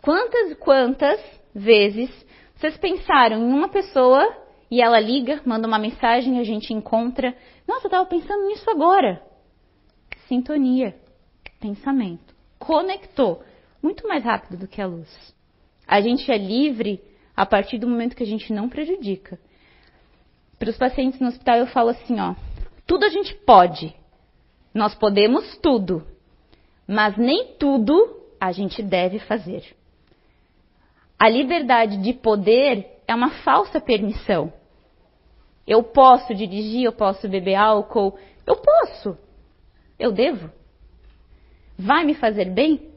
Quantas, 0.01 0.55
quantas 0.59 1.21
vezes 1.55 2.11
vocês 2.57 2.77
pensaram 2.77 3.39
em 3.39 3.53
uma 3.53 3.69
pessoa 3.69 4.37
e 4.71 4.81
ela 4.81 5.01
liga, 5.01 5.41
manda 5.45 5.67
uma 5.67 5.79
mensagem 5.79 6.39
a 6.39 6.45
gente 6.45 6.73
encontra. 6.73 7.37
Nossa, 7.67 7.87
eu 7.87 7.89
estava 7.89 8.07
pensando 8.07 8.47
nisso 8.47 8.69
agora. 8.71 9.23
Sintonia, 10.27 10.95
pensamento 11.61 12.39
conectou 12.59 13.43
muito 13.83 14.07
mais 14.07 14.25
rápido 14.25 14.59
do 14.59 14.69
que 14.69 14.83
a 14.83 14.87
luz. 14.87 15.09
A 15.87 16.01
gente 16.01 16.31
é 16.31 16.37
livre 16.37 17.01
a 17.37 17.47
partir 17.47 17.79
do 17.79 17.89
momento 17.89 18.17
que 18.17 18.23
a 18.23 18.27
gente 18.27 18.53
não 18.53 18.69
prejudica. 18.69 19.39
Para 20.59 20.71
os 20.71 20.77
pacientes 20.77 21.21
no 21.21 21.29
hospital 21.29 21.57
eu 21.59 21.67
falo 21.69 21.91
assim, 21.91 22.19
ó, 22.21 22.35
tudo 22.87 23.05
a 23.05 23.09
gente 23.09 23.35
pode. 23.47 23.95
Nós 24.79 24.95
podemos 24.95 25.57
tudo, 25.59 26.07
mas 26.87 27.17
nem 27.17 27.57
tudo 27.59 28.17
a 28.41 28.53
gente 28.53 28.81
deve 28.81 29.19
fazer. 29.19 29.65
A 31.19 31.29
liberdade 31.29 31.97
de 31.99 32.13
poder 32.13 32.87
é 33.07 33.13
uma 33.13 33.31
falsa 33.43 33.81
permissão. 33.81 34.53
Eu 35.67 35.83
posso 35.83 36.33
dirigir, 36.33 36.85
eu 36.85 36.93
posso 36.93 37.29
beber 37.29 37.57
álcool, 37.57 38.17
eu 38.47 38.55
posso. 38.55 39.19
Eu 39.99 40.13
devo? 40.13 40.49
vai 41.77 42.05
me 42.05 42.15
fazer 42.15 42.47
bem? 42.47 42.89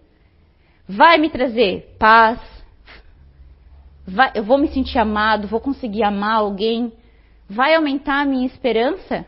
Vai 0.88 1.18
me 1.18 1.32
trazer 1.32 1.96
paz? 1.98 2.40
Vai, 4.06 4.34
eu 4.36 4.44
vou 4.44 4.60
me 4.60 4.68
sentir 4.68 5.00
amado? 5.00 5.48
Vou 5.48 5.60
conseguir 5.60 6.04
amar 6.04 6.38
alguém? 6.38 6.94
Vai 7.50 7.74
aumentar 7.74 8.22
a 8.22 8.26
minha 8.26 8.46
esperança? 8.46 9.26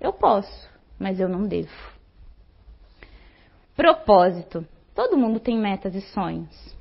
Eu 0.00 0.12
posso, 0.12 0.71
mas 1.02 1.18
eu 1.18 1.28
não 1.28 1.48
devo. 1.48 1.68
Propósito. 3.74 4.64
Todo 4.94 5.16
mundo 5.16 5.40
tem 5.40 5.58
metas 5.58 5.96
e 5.96 6.00
sonhos. 6.00 6.76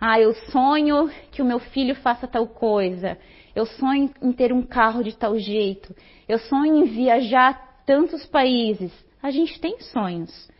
Ah, 0.00 0.18
eu 0.18 0.34
sonho 0.50 1.08
que 1.30 1.40
o 1.40 1.44
meu 1.44 1.60
filho 1.60 1.94
faça 1.94 2.26
tal 2.26 2.48
coisa. 2.48 3.16
Eu 3.54 3.64
sonho 3.64 4.10
em 4.20 4.32
ter 4.32 4.52
um 4.52 4.62
carro 4.62 5.04
de 5.04 5.16
tal 5.16 5.38
jeito. 5.38 5.94
Eu 6.28 6.38
sonho 6.38 6.78
em 6.78 6.84
viajar 6.84 7.50
a 7.50 7.54
tantos 7.86 8.26
países. 8.26 8.92
A 9.22 9.30
gente 9.30 9.60
tem 9.60 9.78
sonhos. 9.80 10.50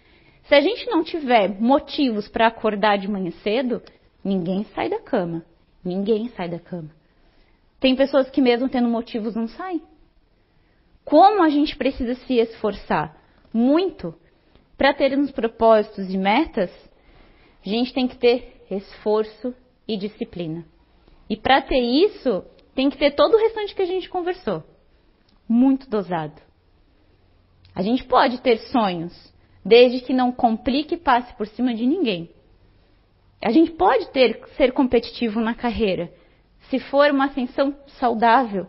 Se 0.45 0.55
a 0.55 0.61
gente 0.61 0.87
não 0.89 1.03
tiver 1.03 1.49
motivos 1.61 2.29
para 2.29 2.47
acordar 2.47 2.97
de 2.99 3.09
manhã 3.09 3.33
cedo, 3.43 3.83
ninguém 4.23 4.65
sai 4.73 4.89
da 4.89 5.01
cama. 5.01 5.45
Ninguém 5.85 6.29
sai 6.29 6.49
da 6.49 6.61
cama. 6.61 6.91
Tem 7.81 7.97
pessoas 7.97 8.31
que, 8.31 8.41
mesmo 8.41 8.69
tendo 8.69 8.89
motivos, 8.89 9.35
não 9.35 9.49
saem. 9.49 9.83
Como 11.05 11.43
a 11.43 11.49
gente 11.49 11.77
precisa 11.77 12.15
se 12.15 12.35
esforçar 12.35 13.17
muito 13.53 14.15
para 14.77 14.95
termos 14.95 15.31
propósitos 15.31 16.13
e 16.13 16.17
metas, 16.17 16.71
a 17.65 17.69
gente 17.69 17.93
tem 17.93 18.09
que 18.09 18.17
ter 18.17 18.65
esforço 18.71 19.55
e 19.87 19.97
disciplina. 19.97 20.65
E 21.29 21.37
para 21.37 21.63
ter 21.63 21.81
isso, 21.81 22.45
tem 22.75 22.91
que 22.91 22.99
ter 22.99 23.13
todo 23.13 23.35
o 23.35 23.39
restante 23.39 23.75
que 23.75 23.83
a 23.83 23.87
gente 23.87 24.09
conversou. 24.09 24.63
Muito 25.49 25.89
dosado. 25.89 26.41
A 27.75 27.83
gente 27.83 28.05
pode 28.05 28.41
ter 28.41 28.59
sonhos, 28.59 29.13
desde 29.65 30.01
que 30.01 30.13
não 30.13 30.33
complique 30.33 30.95
e 30.95 30.99
passe 30.99 31.35
por 31.35 31.47
cima 31.47 31.75
de 31.75 31.87
ninguém. 31.87 32.31
A 33.43 33.51
gente 33.51 33.73
pode 33.73 34.11
ter 34.11 34.41
ser 34.57 34.73
competitivo 34.73 35.41
na 35.41 35.55
carreira, 35.55 36.13
se 36.71 36.79
for 36.79 37.11
uma 37.11 37.27
ascensão 37.27 37.77
saudável, 37.99 38.67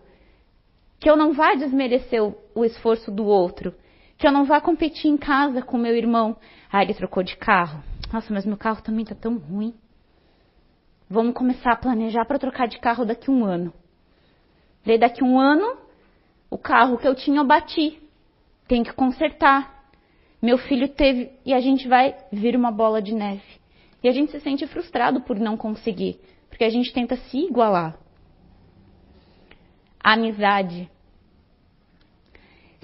que 1.05 1.09
eu 1.11 1.15
não 1.15 1.33
vá 1.33 1.53
desmerecer 1.53 2.19
o, 2.23 2.35
o 2.55 2.65
esforço 2.65 3.11
do 3.11 3.27
outro, 3.27 3.75
que 4.17 4.25
eu 4.25 4.31
não 4.31 4.43
vá 4.43 4.59
competir 4.59 5.07
em 5.07 5.17
casa 5.17 5.61
com 5.61 5.77
meu 5.77 5.95
irmão. 5.95 6.35
Ah, 6.71 6.81
ele 6.81 6.95
trocou 6.95 7.21
de 7.21 7.37
carro. 7.37 7.83
Nossa, 8.11 8.33
mas 8.33 8.43
meu 8.43 8.57
carro 8.57 8.81
também 8.81 9.03
está 9.03 9.13
tão 9.13 9.37
ruim. 9.37 9.75
Vamos 11.07 11.35
começar 11.35 11.73
a 11.73 11.75
planejar 11.75 12.25
para 12.25 12.39
trocar 12.39 12.67
de 12.67 12.79
carro 12.79 13.05
daqui 13.05 13.29
a 13.29 13.31
um 13.31 13.45
ano. 13.45 13.71
Daí 14.83 14.97
daqui 14.97 15.23
a 15.23 15.27
um 15.27 15.39
ano, 15.39 15.77
o 16.49 16.57
carro 16.57 16.97
que 16.97 17.07
eu 17.07 17.13
tinha 17.13 17.37
eu 17.37 17.45
bati. 17.45 18.01
Tem 18.67 18.81
que 18.81 18.91
consertar. 18.91 19.85
Meu 20.41 20.57
filho 20.57 20.89
teve. 20.89 21.33
E 21.45 21.53
a 21.53 21.59
gente 21.59 21.87
vai 21.87 22.17
vir 22.31 22.55
uma 22.55 22.71
bola 22.71 22.99
de 22.99 23.13
neve. 23.13 23.45
E 24.01 24.09
a 24.09 24.11
gente 24.11 24.31
se 24.31 24.39
sente 24.39 24.65
frustrado 24.65 25.21
por 25.21 25.37
não 25.37 25.55
conseguir. 25.55 26.19
Porque 26.49 26.63
a 26.63 26.69
gente 26.71 26.91
tenta 26.91 27.15
se 27.15 27.37
igualar. 27.37 27.95
amizade. 30.03 30.89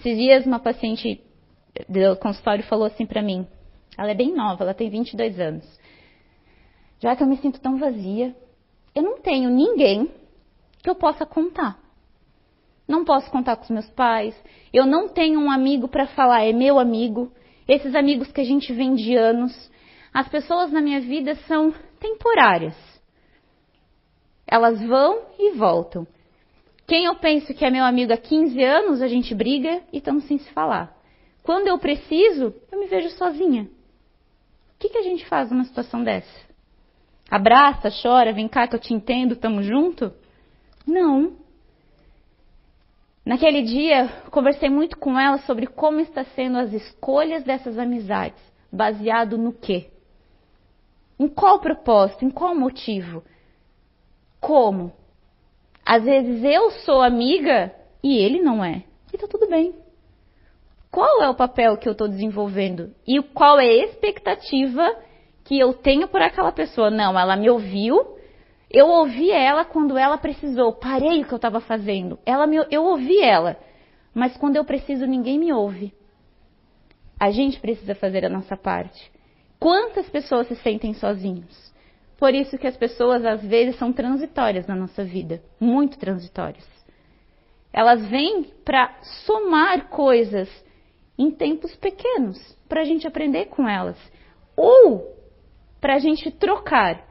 Esses 0.01 0.17
dias 0.17 0.48
uma 0.48 0.58
paciente 0.58 1.22
do 1.88 2.15
consultório 2.17 2.63
falou 2.63 2.88
assim 2.88 3.05
para 3.05 3.22
mim. 3.22 3.46
Ela 3.96 4.10
é 4.10 4.15
bem 4.15 4.34
nova, 4.34 4.63
ela 4.63 4.74
tem 4.74 4.89
22 4.89 5.39
anos. 5.39 5.79
Já 7.00 7.15
que 7.15 7.22
eu 7.22 7.27
me 7.27 7.38
sinto 7.38 7.62
tão 7.62 7.77
vazia, 7.77 8.36
eu 8.96 9.03
não 9.03 9.22
tenho 9.22 9.51
ninguém 9.51 10.10
que 10.81 10.89
eu 10.89 10.96
possa 10.96 11.24
contar. 11.24 11.77
Não 12.88 13.05
posso 13.05 13.29
contar 13.29 13.55
com 13.58 13.63
os 13.63 13.70
meus 13.70 13.88
pais. 13.91 14.36
Eu 14.74 14.88
não 14.88 15.08
tenho 15.08 15.39
um 15.39 15.51
amigo 15.51 15.88
para 15.88 16.08
falar, 16.08 16.46
é 16.46 16.51
meu 16.51 16.79
amigo. 16.79 17.31
Esses 17.67 17.93
amigos 17.93 18.31
que 18.31 18.41
a 18.41 18.46
gente 18.46 18.74
vem 18.74 18.96
de 18.96 19.15
anos. 19.15 19.72
As 20.12 20.27
pessoas 20.27 20.72
na 20.72 20.81
minha 20.81 21.00
vida 21.00 21.36
são 21.48 21.72
temporárias. 22.00 22.75
Elas 24.48 24.81
vão 24.81 25.22
e 25.38 25.51
voltam. 25.51 26.08
Quem 26.88 27.05
eu 27.05 27.15
penso 27.15 27.53
que 27.53 27.63
é 27.63 27.69
meu 27.69 27.85
amigo 27.85 28.11
há 28.13 28.17
15 28.17 28.61
anos, 28.63 29.01
a 29.01 29.07
gente 29.07 29.33
briga 29.33 29.81
e 29.93 29.97
estamos 29.97 30.25
sem 30.25 30.38
se 30.38 30.50
falar. 30.51 30.95
Quando 31.43 31.67
eu 31.67 31.77
preciso, 31.77 32.53
eu 32.71 32.79
me 32.79 32.88
vejo 32.88 33.09
sozinha. 33.11 33.63
O 33.63 34.79
que, 34.79 34.89
que 34.89 34.97
a 34.97 35.03
gente 35.03 35.25
faz 35.25 35.50
numa 35.50 35.63
situação 35.63 36.03
dessa? 36.03 36.51
Abraça, 37.29 37.89
chora, 38.01 38.33
vem 38.33 38.47
cá 38.47 38.67
que 38.67 38.75
eu 38.75 38.79
te 38.79 38.93
entendo, 38.93 39.35
tamo 39.35 39.63
junto? 39.63 40.11
Não. 40.85 41.38
Naquele 43.25 43.61
dia, 43.61 44.07
conversei 44.31 44.69
muito 44.69 44.97
com 44.97 45.17
ela 45.17 45.38
sobre 45.39 45.67
como 45.67 46.00
está 46.00 46.23
sendo 46.23 46.57
as 46.57 46.73
escolhas 46.73 47.43
dessas 47.43 47.77
amizades, 47.77 48.41
baseado 48.71 49.38
no 49.38 49.53
quê? 49.53 49.89
Em 51.19 51.27
qual 51.27 51.59
propósito, 51.59 52.25
em 52.25 52.31
qual 52.31 52.55
motivo? 52.55 53.23
Como? 54.39 54.91
Às 55.85 56.03
vezes 56.03 56.43
eu 56.43 56.71
sou 56.71 57.01
amiga 57.01 57.73
e 58.03 58.17
ele 58.17 58.41
não 58.41 58.63
é. 58.63 58.83
E 59.13 59.17
tá 59.17 59.27
tudo 59.27 59.47
bem. 59.47 59.75
Qual 60.89 61.23
é 61.23 61.29
o 61.29 61.35
papel 61.35 61.77
que 61.77 61.88
eu 61.88 61.93
estou 61.93 62.07
desenvolvendo? 62.07 62.93
E 63.07 63.21
qual 63.21 63.59
é 63.59 63.67
a 63.67 63.85
expectativa 63.85 64.95
que 65.43 65.59
eu 65.59 65.73
tenho 65.73 66.07
por 66.07 66.21
aquela 66.21 66.51
pessoa. 66.51 66.89
Não, 66.89 67.17
ela 67.19 67.35
me 67.35 67.50
ouviu, 67.50 68.17
eu 68.69 68.88
ouvi 68.88 69.31
ela 69.31 69.65
quando 69.65 69.97
ela 69.97 70.17
precisou, 70.17 70.73
parei 70.73 71.21
o 71.21 71.25
que 71.25 71.33
eu 71.33 71.38
estava 71.38 71.59
fazendo. 71.59 72.17
Ela 72.25 72.47
me, 72.47 72.57
eu 72.69 72.83
ouvi 72.83 73.21
ela, 73.21 73.57
mas 74.13 74.38
quando 74.38 74.55
eu 74.55 74.65
preciso 74.65 75.05
ninguém 75.05 75.38
me 75.38 75.51
ouve. 75.51 75.93
A 77.19 77.31
gente 77.31 77.59
precisa 77.59 77.93
fazer 77.93 78.25
a 78.25 78.29
nossa 78.29 78.57
parte. 78.57 79.11
Quantas 79.59 80.09
pessoas 80.09 80.47
se 80.47 80.55
sentem 80.55 80.93
sozinhos? 80.93 81.70
Por 82.21 82.35
isso 82.35 82.55
que 82.55 82.67
as 82.67 82.77
pessoas 82.77 83.25
às 83.25 83.41
vezes 83.41 83.79
são 83.79 83.91
transitórias 83.91 84.67
na 84.67 84.75
nossa 84.75 85.03
vida, 85.03 85.41
muito 85.59 85.97
transitórias. 85.97 86.69
Elas 87.73 88.05
vêm 88.05 88.43
para 88.63 88.95
somar 89.25 89.89
coisas 89.89 90.47
em 91.17 91.31
tempos 91.31 91.75
pequenos, 91.77 92.38
para 92.69 92.81
a 92.81 92.84
gente 92.84 93.07
aprender 93.07 93.45
com 93.45 93.67
elas. 93.67 93.97
Ou 94.55 95.17
para 95.79 95.95
a 95.95 95.97
gente 95.97 96.29
trocar. 96.29 97.03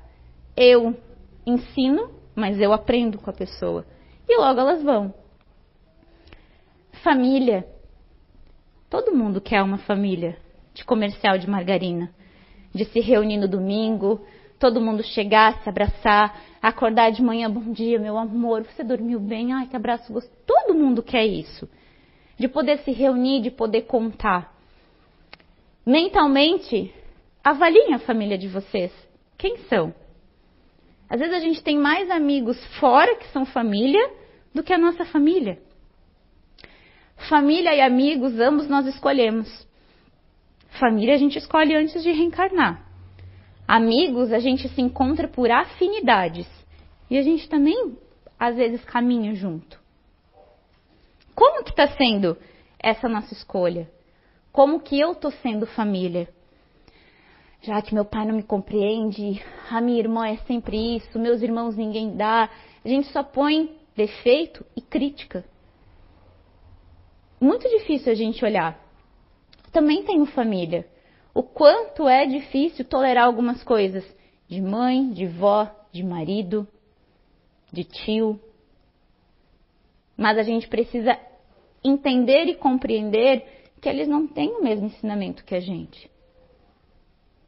Eu 0.56 0.96
ensino, 1.44 2.12
mas 2.36 2.60
eu 2.60 2.72
aprendo 2.72 3.18
com 3.18 3.30
a 3.30 3.34
pessoa. 3.34 3.84
E 4.28 4.38
logo 4.38 4.60
elas 4.60 4.80
vão. 4.80 5.12
Família. 7.02 7.66
Todo 8.88 9.16
mundo 9.16 9.40
quer 9.40 9.60
uma 9.60 9.78
família 9.78 10.38
de 10.72 10.84
comercial 10.84 11.36
de 11.36 11.50
margarina. 11.50 12.14
De 12.72 12.84
se 12.84 13.00
reunir 13.00 13.38
no 13.38 13.48
domingo, 13.48 14.24
todo 14.60 14.80
mundo 14.80 15.02
chegar, 15.02 15.60
se 15.62 15.68
abraçar, 15.68 16.40
acordar 16.62 17.10
de 17.10 17.20
manhã, 17.20 17.50
bom 17.50 17.72
dia, 17.72 17.98
meu 17.98 18.16
amor, 18.16 18.62
você 18.62 18.84
dormiu 18.84 19.18
bem? 19.18 19.52
Ai, 19.52 19.66
que 19.66 19.74
abraço 19.74 20.12
gostoso. 20.12 20.36
Todo 20.46 20.74
mundo 20.74 21.02
quer 21.02 21.26
isso. 21.26 21.68
De 22.38 22.46
poder 22.46 22.78
se 22.78 22.92
reunir, 22.92 23.40
de 23.40 23.50
poder 23.50 23.82
contar. 23.82 24.54
Mentalmente, 25.84 26.92
Avaliem 27.42 27.94
a 27.94 27.98
família 27.98 28.36
de 28.36 28.48
vocês. 28.48 28.92
Quem 29.38 29.56
são? 29.68 29.94
Às 31.08 31.18
vezes 31.18 31.34
a 31.34 31.40
gente 31.40 31.62
tem 31.62 31.78
mais 31.78 32.10
amigos 32.10 32.62
fora 32.78 33.16
que 33.16 33.26
são 33.28 33.46
família 33.46 34.10
do 34.54 34.62
que 34.62 34.72
a 34.72 34.78
nossa 34.78 35.06
família. 35.06 35.58
Família 37.28 37.74
e 37.74 37.80
amigos, 37.80 38.38
ambos 38.38 38.68
nós 38.68 38.86
escolhemos. 38.86 39.66
Família 40.78 41.14
a 41.14 41.18
gente 41.18 41.38
escolhe 41.38 41.74
antes 41.74 42.02
de 42.02 42.12
reencarnar. 42.12 42.89
Amigos 43.72 44.32
a 44.32 44.40
gente 44.40 44.68
se 44.68 44.80
encontra 44.80 45.28
por 45.28 45.50
afinidades. 45.50 46.48
E 47.08 47.16
a 47.16 47.22
gente 47.22 47.48
também, 47.48 47.96
às 48.38 48.56
vezes, 48.56 48.84
caminha 48.84 49.34
junto. 49.34 49.80
Como 51.34 51.62
que 51.62 51.70
está 51.70 51.86
sendo 51.88 52.36
essa 52.78 53.08
nossa 53.08 53.32
escolha? 53.32 53.88
Como 54.50 54.80
que 54.80 54.98
eu 54.98 55.12
estou 55.12 55.30
sendo 55.30 55.66
família? 55.66 56.28
já 57.62 57.82
que 57.82 57.94
meu 57.94 58.04
pai 58.04 58.24
não 58.26 58.34
me 58.34 58.42
compreende, 58.42 59.42
a 59.70 59.80
minha 59.80 59.98
irmã 59.98 60.28
é 60.28 60.36
sempre 60.38 60.96
isso, 60.96 61.18
meus 61.18 61.42
irmãos 61.42 61.76
ninguém 61.76 62.16
dá. 62.16 62.48
A 62.84 62.88
gente 62.88 63.08
só 63.08 63.22
põe 63.22 63.78
defeito 63.94 64.64
e 64.74 64.80
crítica. 64.80 65.44
Muito 67.40 67.68
difícil 67.68 68.12
a 68.12 68.14
gente 68.14 68.44
olhar. 68.44 68.82
Também 69.72 70.02
tenho 70.04 70.24
família. 70.26 70.86
O 71.34 71.42
quanto 71.42 72.08
é 72.08 72.26
difícil 72.26 72.84
tolerar 72.84 73.24
algumas 73.24 73.62
coisas 73.62 74.04
de 74.48 74.60
mãe, 74.60 75.10
de 75.10 75.26
vó, 75.26 75.70
de 75.92 76.02
marido, 76.02 76.66
de 77.72 77.84
tio. 77.84 78.40
Mas 80.16 80.38
a 80.38 80.42
gente 80.42 80.68
precisa 80.68 81.18
entender 81.82 82.46
e 82.46 82.54
compreender 82.54 83.44
que 83.80 83.88
eles 83.88 84.08
não 84.08 84.26
têm 84.26 84.50
o 84.50 84.62
mesmo 84.62 84.86
ensinamento 84.86 85.44
que 85.44 85.54
a 85.54 85.60
gente. 85.60 86.10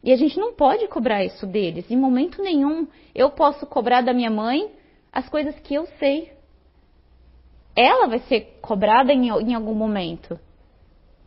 E 0.02 0.12
a 0.12 0.16
gente 0.16 0.38
não 0.38 0.54
pode 0.54 0.88
cobrar 0.88 1.24
isso 1.24 1.46
deles. 1.46 1.90
Em 1.90 1.96
momento 1.96 2.42
nenhum 2.42 2.86
eu 3.14 3.30
posso 3.30 3.66
cobrar 3.66 4.00
da 4.00 4.12
minha 4.12 4.30
mãe 4.30 4.70
as 5.12 5.28
coisas 5.28 5.58
que 5.60 5.74
eu 5.74 5.86
sei. 5.98 6.32
Ela 7.76 8.06
vai 8.06 8.18
ser 8.20 8.58
cobrada 8.60 9.12
em, 9.12 9.28
em 9.28 9.54
algum 9.54 9.74
momento. 9.74 10.38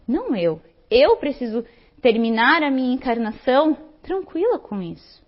Não 0.08 0.36
eu. 0.36 0.62
Eu 0.90 1.18
preciso 1.18 1.66
terminar 2.06 2.62
a 2.62 2.70
minha 2.70 2.94
encarnação 2.94 3.76
tranquila 4.04 4.60
com 4.60 4.80
isso. 4.80 5.26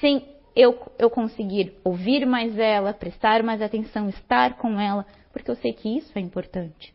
Sem 0.00 0.26
eu, 0.56 0.80
eu 0.98 1.10
conseguir 1.10 1.74
ouvir 1.84 2.24
mais 2.24 2.58
ela, 2.58 2.94
prestar 2.94 3.42
mais 3.42 3.60
atenção, 3.60 4.08
estar 4.08 4.56
com 4.56 4.80
ela, 4.80 5.04
porque 5.30 5.50
eu 5.50 5.56
sei 5.56 5.74
que 5.74 5.98
isso 5.98 6.10
é 6.18 6.22
importante. 6.22 6.94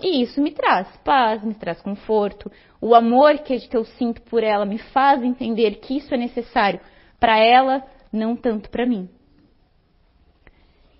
E 0.00 0.20
isso 0.20 0.42
me 0.42 0.50
traz 0.50 0.88
paz, 1.04 1.44
me 1.44 1.54
traz 1.54 1.80
conforto. 1.80 2.50
O 2.80 2.92
amor 2.92 3.38
que 3.38 3.68
eu 3.72 3.84
sinto 3.84 4.20
por 4.22 4.42
ela 4.42 4.64
me 4.64 4.78
faz 4.78 5.22
entender 5.22 5.76
que 5.76 5.98
isso 5.98 6.12
é 6.12 6.16
necessário 6.16 6.80
para 7.20 7.38
ela, 7.38 7.86
não 8.12 8.34
tanto 8.34 8.68
para 8.68 8.84
mim. 8.84 9.08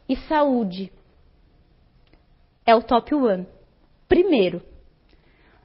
E 0.09 0.15
saúde 0.29 0.93
é 2.65 2.77
o 2.77 2.83
top 2.83 3.13
one. 3.13 3.45
Primeiro, 4.07 4.63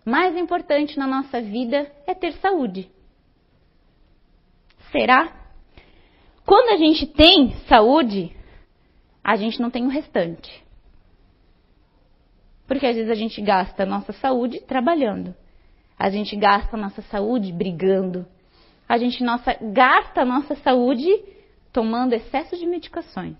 mais 0.06 0.36
importante 0.36 0.98
na 0.98 1.08
nossa 1.08 1.42
vida 1.42 1.92
é 2.06 2.13
ter 2.13 2.34
saúde. 2.34 2.89
Será? 4.92 5.34
Quando 6.46 6.70
a 6.70 6.78
gente 6.78 7.08
tem 7.08 7.54
saúde, 7.68 8.36
a 9.24 9.36
gente 9.36 9.62
não 9.62 9.70
tem 9.70 9.86
o 9.86 9.89
restante. 9.89 10.63
Porque 12.68 12.86
às 12.86 12.96
vezes 12.96 13.10
a 13.10 13.16
gente 13.16 13.42
gasta 13.42 13.84
a 13.84 13.86
nossa 13.86 14.12
saúde 14.13 14.60
trabalhando. 14.62 15.34
A 15.98 16.10
gente 16.10 16.36
gasta 16.36 16.76
a 16.76 16.80
nossa 16.80 17.02
saúde 17.04 17.52
brigando. 17.52 18.26
A 18.88 18.98
gente 18.98 19.24
nossa, 19.24 19.58
gasta 19.62 20.22
a 20.22 20.26
nossa 20.26 20.56
saúde 20.56 21.08
tomando 21.72 22.13
excesso 22.13 22.58
de 22.58 22.66
medicações. 22.66 23.38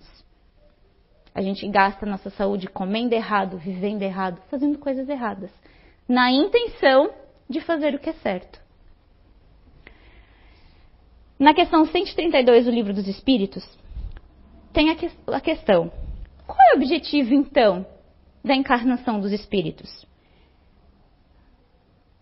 A 1.36 1.41
gente 1.41 1.67
gasta 1.67 2.06
a 2.06 2.10
nossa 2.10 2.30
saúde 2.30 2.67
comendo 2.67 3.13
errado, 3.13 3.58
vivendo 3.58 4.02
errado, 4.02 4.41
fazendo 4.49 4.78
coisas 4.78 5.10
erradas. 5.10 5.52
Na 6.08 6.32
intenção 6.32 7.13
de 7.50 7.62
fazer 7.62 7.96
o 7.96 8.00
que 8.00 8.10
é 8.10 8.13
certo. 8.13 8.62
Na 11.39 11.54
questão 11.54 11.86
132 11.86 12.66
do 12.66 12.72
Livro 12.72 12.94
dos 12.94 13.08
Espíritos, 13.08 13.68
tem 14.72 14.89
a, 14.89 14.96
que, 14.96 15.10
a 15.28 15.42
questão: 15.42 15.92
qual 16.46 16.58
é 16.60 16.74
o 16.74 16.78
objetivo, 16.78 17.34
então, 17.34 17.86
da 18.44 18.56
encarnação 18.56 19.20
dos 19.20 19.32
espíritos? 19.32 20.06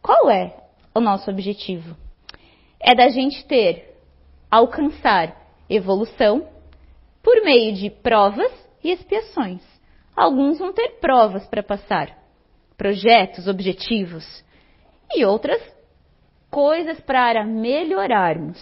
Qual 0.01 0.29
é 0.29 0.55
o 0.93 0.99
nosso 0.99 1.29
objetivo? 1.29 1.95
É 2.79 2.95
da 2.95 3.09
gente 3.09 3.45
ter, 3.45 3.95
alcançar 4.49 5.35
evolução 5.69 6.47
por 7.23 7.43
meio 7.43 7.73
de 7.73 7.89
provas 7.89 8.51
e 8.83 8.91
expiações. 8.91 9.61
Alguns 10.15 10.59
vão 10.59 10.73
ter 10.73 10.99
provas 10.99 11.45
para 11.47 11.63
passar, 11.63 12.17
projetos, 12.81 13.47
objetivos, 13.47 14.43
e 15.13 15.23
outras 15.23 15.61
coisas 16.49 16.99
para 16.99 17.45
melhorarmos. 17.45 18.57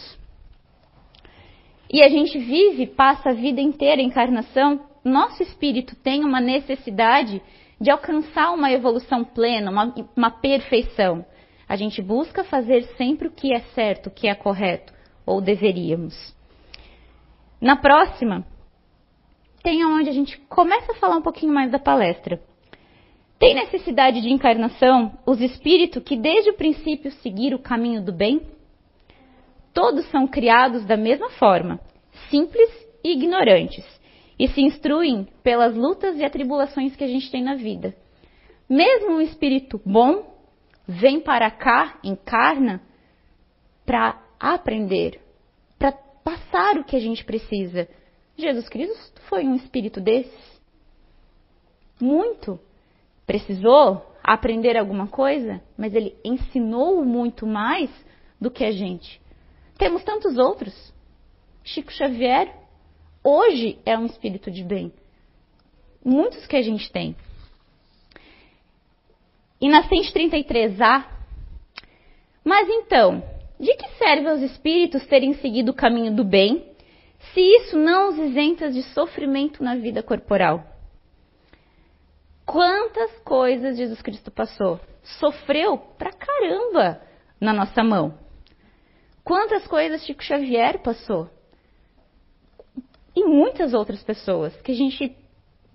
E 1.90 2.04
a 2.04 2.10
gente 2.10 2.38
vive, 2.38 2.86
passa 2.86 3.30
a 3.30 3.34
vida 3.34 3.62
inteira 3.62 4.02
encarnação, 4.02 4.86
nosso 5.06 5.42
espírito 5.42 5.96
tem 5.96 6.26
uma 6.26 6.42
necessidade 6.42 7.42
de 7.80 7.90
alcançar 7.90 8.52
uma 8.52 8.70
evolução 8.70 9.24
plena, 9.24 9.72
uma, 9.72 9.96
uma 10.18 10.30
perfeição. 10.30 11.26
A 11.66 11.78
gente 11.78 12.02
busca 12.02 12.44
fazer 12.44 12.84
sempre 12.98 13.30
o 13.30 13.32
que 13.32 13.54
é 13.54 13.62
certo, 13.74 14.08
o 14.08 14.12
que 14.12 14.28
é 14.28 14.36
correto, 14.36 14.92
ou 15.26 15.40
deveríamos. 15.40 16.36
Na 17.62 17.78
próxima, 17.78 18.46
tem 19.64 19.86
onde 19.86 20.10
a 20.10 20.14
gente 20.14 20.38
começa 20.50 20.92
a 20.92 20.96
falar 20.96 21.16
um 21.16 21.22
pouquinho 21.22 21.54
mais 21.54 21.72
da 21.72 21.80
palestra. 21.80 22.49
Tem 23.40 23.56
necessidade 23.56 24.20
de 24.20 24.30
encarnação 24.30 25.18
os 25.26 25.40
espíritos 25.40 26.04
que 26.04 26.18
desde 26.18 26.50
o 26.50 26.56
princípio 26.56 27.10
seguiram 27.10 27.58
o 27.58 27.62
caminho 27.62 28.04
do 28.04 28.12
bem? 28.12 28.42
Todos 29.74 30.06
são 30.12 30.28
criados 30.28 30.86
da 30.86 30.98
mesma 30.98 31.30
forma, 31.30 31.80
simples 32.30 32.70
e 33.02 33.14
ignorantes, 33.14 33.86
e 34.38 34.46
se 34.50 34.62
instruem 34.62 35.26
pelas 35.42 35.74
lutas 35.74 36.18
e 36.18 36.26
atribulações 36.26 36.98
que 36.98 37.04
a 37.04 37.08
gente 37.08 37.32
tem 37.32 37.42
na 37.42 37.56
vida. 37.56 37.96
Mesmo 38.68 39.14
um 39.14 39.22
espírito 39.22 39.82
bom 39.86 40.38
vem 40.86 41.22
para 41.22 41.50
cá, 41.50 41.98
encarna, 42.04 42.82
para 43.86 44.22
aprender, 44.38 45.22
para 45.78 45.94
passar 45.94 46.78
o 46.78 46.84
que 46.84 46.96
a 46.96 47.00
gente 47.00 47.24
precisa. 47.24 47.88
Jesus 48.38 48.68
Cristo 48.68 49.22
foi 49.30 49.46
um 49.46 49.56
espírito 49.56 50.02
desses? 50.02 50.60
Muito 52.02 52.60
precisou 53.30 54.04
aprender 54.24 54.76
alguma 54.76 55.06
coisa, 55.06 55.62
mas 55.78 55.94
ele 55.94 56.16
ensinou 56.26 57.06
muito 57.06 57.46
mais 57.46 57.88
do 58.42 58.50
que 58.50 58.66
a 58.66 58.72
gente. 58.72 59.22
Temos 59.78 60.04
tantos 60.04 60.40
outros. 60.40 60.92
Chico 61.64 61.92
Xavier, 61.94 62.52
hoje 63.24 63.78
é 63.86 63.96
um 63.96 64.08
espírito 64.08 64.50
de 64.50 64.64
bem. 64.64 64.92
Muitos 66.04 66.48
que 66.48 66.56
a 66.56 66.62
gente 66.64 66.92
tem. 66.92 67.16
E 69.62 69.70
na 69.70 69.88
133A, 69.88 71.06
mas 72.44 72.68
então, 72.68 73.24
de 73.60 73.76
que 73.76 73.90
serve 74.00 74.28
aos 74.28 74.42
espíritos 74.42 75.06
terem 75.06 75.36
seguido 75.36 75.70
o 75.70 75.76
caminho 75.76 76.16
do 76.16 76.24
bem, 76.24 76.66
se 77.36 77.42
isso 77.42 77.78
não 77.78 78.10
os 78.10 78.18
isenta 78.18 78.72
de 78.72 78.82
sofrimento 78.82 79.64
na 79.64 79.76
vida 79.76 80.02
corporal? 80.02 80.79
Quantas 82.52 83.12
coisas 83.20 83.78
Jesus 83.78 84.02
Cristo 84.02 84.32
passou? 84.32 84.80
Sofreu 85.20 85.78
pra 85.78 86.12
caramba 86.12 87.00
na 87.40 87.54
nossa 87.54 87.84
mão. 87.84 88.18
Quantas 89.24 89.68
coisas 89.68 90.04
Chico 90.04 90.24
Xavier 90.24 90.80
passou? 90.82 91.30
E 93.16 93.24
muitas 93.24 93.76
outras 93.76 94.02
pessoas 94.02 94.60
que 94.62 94.72
a 94.72 94.76
gente 94.76 95.16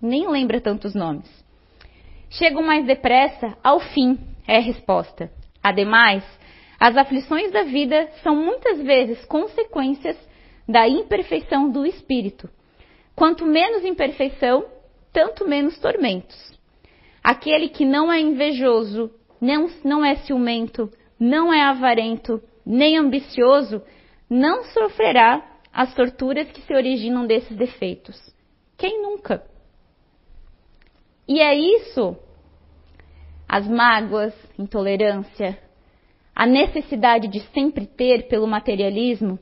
nem 0.01 0.27
lembra 0.27 0.59
tantos 0.59 0.93
nomes. 0.93 1.31
Chegam 2.29 2.61
mais 2.61 2.85
depressa 2.85 3.57
ao 3.63 3.79
fim, 3.79 4.19
é 4.45 4.57
a 4.57 4.61
resposta. 4.61 5.31
Ademais, 5.63 6.25
as 6.77 6.97
aflições 6.97 7.53
da 7.53 7.63
vida 7.63 8.09
são 8.21 8.35
muitas 8.35 8.81
vezes 8.81 9.23
consequências 9.23 10.17
da 10.67 10.89
imperfeição 10.89 11.69
do 11.69 11.85
espírito. 11.85 12.49
Quanto 13.15 13.45
menos 13.45 13.85
imperfeição, 13.85 14.65
tanto 15.13 15.47
menos 15.47 15.79
tormentos. 15.79 16.54
Aquele 17.25 17.69
que 17.69 17.83
não 17.83 18.13
é 18.13 18.21
invejoso, 18.21 19.09
não, 19.41 19.67
não 19.83 20.05
é 20.05 20.15
ciumento, 20.17 20.93
não 21.19 21.51
é 21.51 21.59
avarento, 21.63 22.39
nem 22.63 22.99
ambicioso, 22.99 23.81
não 24.29 24.63
sofrerá 24.65 25.43
as 25.73 25.91
torturas 25.95 26.47
que 26.51 26.61
se 26.61 26.71
originam 26.71 27.25
desses 27.25 27.57
defeitos. 27.57 28.15
Quem 28.77 29.01
nunca? 29.01 29.43
E 31.27 31.41
é 31.41 31.55
isso, 31.55 32.15
as 33.49 33.67
mágoas, 33.67 34.35
intolerância, 34.59 35.59
a 36.35 36.45
necessidade 36.45 37.27
de 37.27 37.39
sempre 37.55 37.87
ter 37.87 38.27
pelo 38.27 38.45
materialismo, 38.45 39.39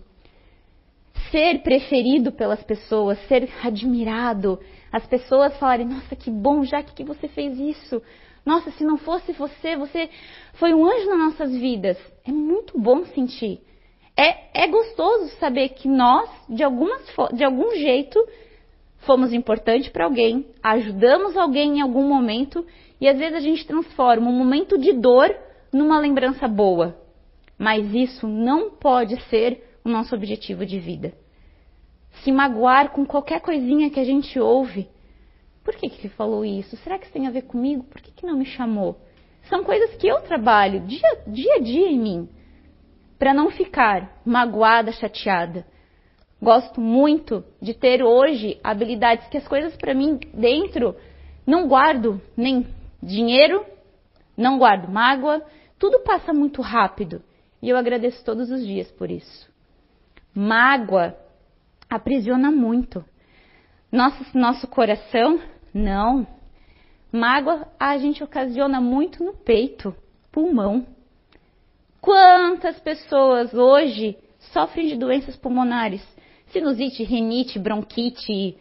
ser 1.30 1.62
preferido 1.64 2.32
pelas 2.32 2.64
pessoas, 2.64 3.20
ser 3.28 3.50
admirado, 3.62 4.58
as 4.94 5.08
pessoas 5.08 5.58
falarem: 5.58 5.88
Nossa, 5.88 6.16
que 6.16 6.30
bom, 6.30 6.64
já 6.64 6.84
que 6.84 7.04
você 7.04 7.28
fez 7.28 7.60
isso. 7.60 8.00
Nossa, 8.46 8.70
se 8.72 8.84
não 8.84 8.98
fosse 8.98 9.32
você, 9.32 9.76
você 9.76 10.08
foi 10.54 10.72
um 10.74 10.86
anjo 10.86 11.08
nas 11.08 11.18
nossas 11.18 11.52
vidas. 11.52 11.98
É 12.24 12.32
muito 12.32 12.80
bom 12.80 13.04
sentir. 13.06 13.62
É, 14.16 14.66
é 14.66 14.68
gostoso 14.68 15.30
saber 15.40 15.70
que 15.70 15.88
nós, 15.88 16.30
de, 16.48 16.62
algumas, 16.62 17.02
de 17.34 17.44
algum 17.44 17.72
jeito, 17.72 18.20
fomos 19.00 19.34
importantes 19.34 19.90
para 19.90 20.06
alguém, 20.06 20.46
ajudamos 20.62 21.36
alguém 21.36 21.80
em 21.80 21.82
algum 21.82 22.08
momento 22.08 22.64
e 23.02 23.08
às 23.08 23.18
vezes 23.18 23.36
a 23.36 23.40
gente 23.40 23.66
transforma 23.66 24.30
um 24.30 24.38
momento 24.38 24.78
de 24.78 24.94
dor 24.94 25.36
numa 25.72 26.00
lembrança 26.00 26.48
boa. 26.48 26.96
Mas 27.58 27.92
isso 27.94 28.28
não 28.28 28.70
pode 28.70 29.20
ser 29.30 29.80
o 29.84 29.90
nosso 29.90 30.14
objetivo 30.14 30.64
de 30.66 30.80
vida 30.80 31.23
se 32.22 32.32
magoar 32.32 32.92
com 32.92 33.06
qualquer 33.06 33.42
coisinha 33.42 33.90
que 33.90 34.00
a 34.00 34.04
gente 34.04 34.40
ouve. 34.40 34.90
Por 35.64 35.76
que, 35.76 35.90
que 35.90 36.02
ele 36.02 36.14
falou 36.14 36.46
isso? 36.46 36.76
Será 36.78 36.98
que 36.98 37.06
isso 37.06 37.14
tem 37.14 37.28
a 37.28 37.32
ver 37.32 37.44
comigo? 37.44 37.84
Por 37.84 38.02
que, 38.02 38.12
que 38.12 38.26
não 38.26 38.38
me 38.38 38.46
chamou? 38.46 39.00
São 39.50 39.64
coisas 39.64 39.96
que 39.96 40.08
eu 40.08 40.22
trabalho 40.22 40.82
dia, 40.82 41.24
dia 41.28 41.56
a 41.56 41.60
dia 41.60 41.88
em 41.88 42.00
mim, 42.00 42.30
para 43.18 43.34
não 43.34 43.50
ficar 43.50 44.22
magoada, 44.26 44.92
chateada. 44.92 45.66
Gosto 46.42 46.82
muito 46.82 47.44
de 47.62 47.74
ter 47.74 48.04
hoje 48.04 48.60
habilidades 48.64 49.28
que 49.28 49.38
as 49.38 49.48
coisas 49.48 49.76
para 49.78 49.94
mim 49.94 50.20
dentro 50.34 50.96
não 51.48 51.68
guardo 51.68 52.22
nem 52.36 52.68
dinheiro, 53.02 53.66
não 54.36 54.58
guardo 54.58 54.92
mágoa, 54.92 55.42
tudo 55.80 56.00
passa 56.00 56.34
muito 56.34 56.62
rápido 56.62 57.22
e 57.62 57.70
eu 57.70 57.78
agradeço 57.78 58.24
todos 58.26 58.52
os 58.52 58.66
dias 58.66 58.92
por 58.92 59.10
isso. 59.10 59.50
Mágoa 60.36 61.16
aprisiona 61.96 62.52
muito. 62.52 63.04
Nosso, 63.92 64.38
nosso 64.38 64.68
coração, 64.68 65.40
não. 65.74 66.26
Mágoa 67.12 67.68
a 67.80 67.98
gente 67.98 68.24
ocasiona 68.24 68.82
muito 68.82 69.24
no 69.24 69.34
peito, 69.34 69.96
pulmão. 70.32 70.86
Quantas 72.02 72.80
pessoas 72.80 73.54
hoje 73.54 74.18
sofrem 74.52 74.88
de 74.88 74.98
doenças 74.98 75.36
pulmonares? 75.38 76.02
Sinusite, 76.48 77.04
rinite, 77.04 77.58
bronquite, 77.60 78.58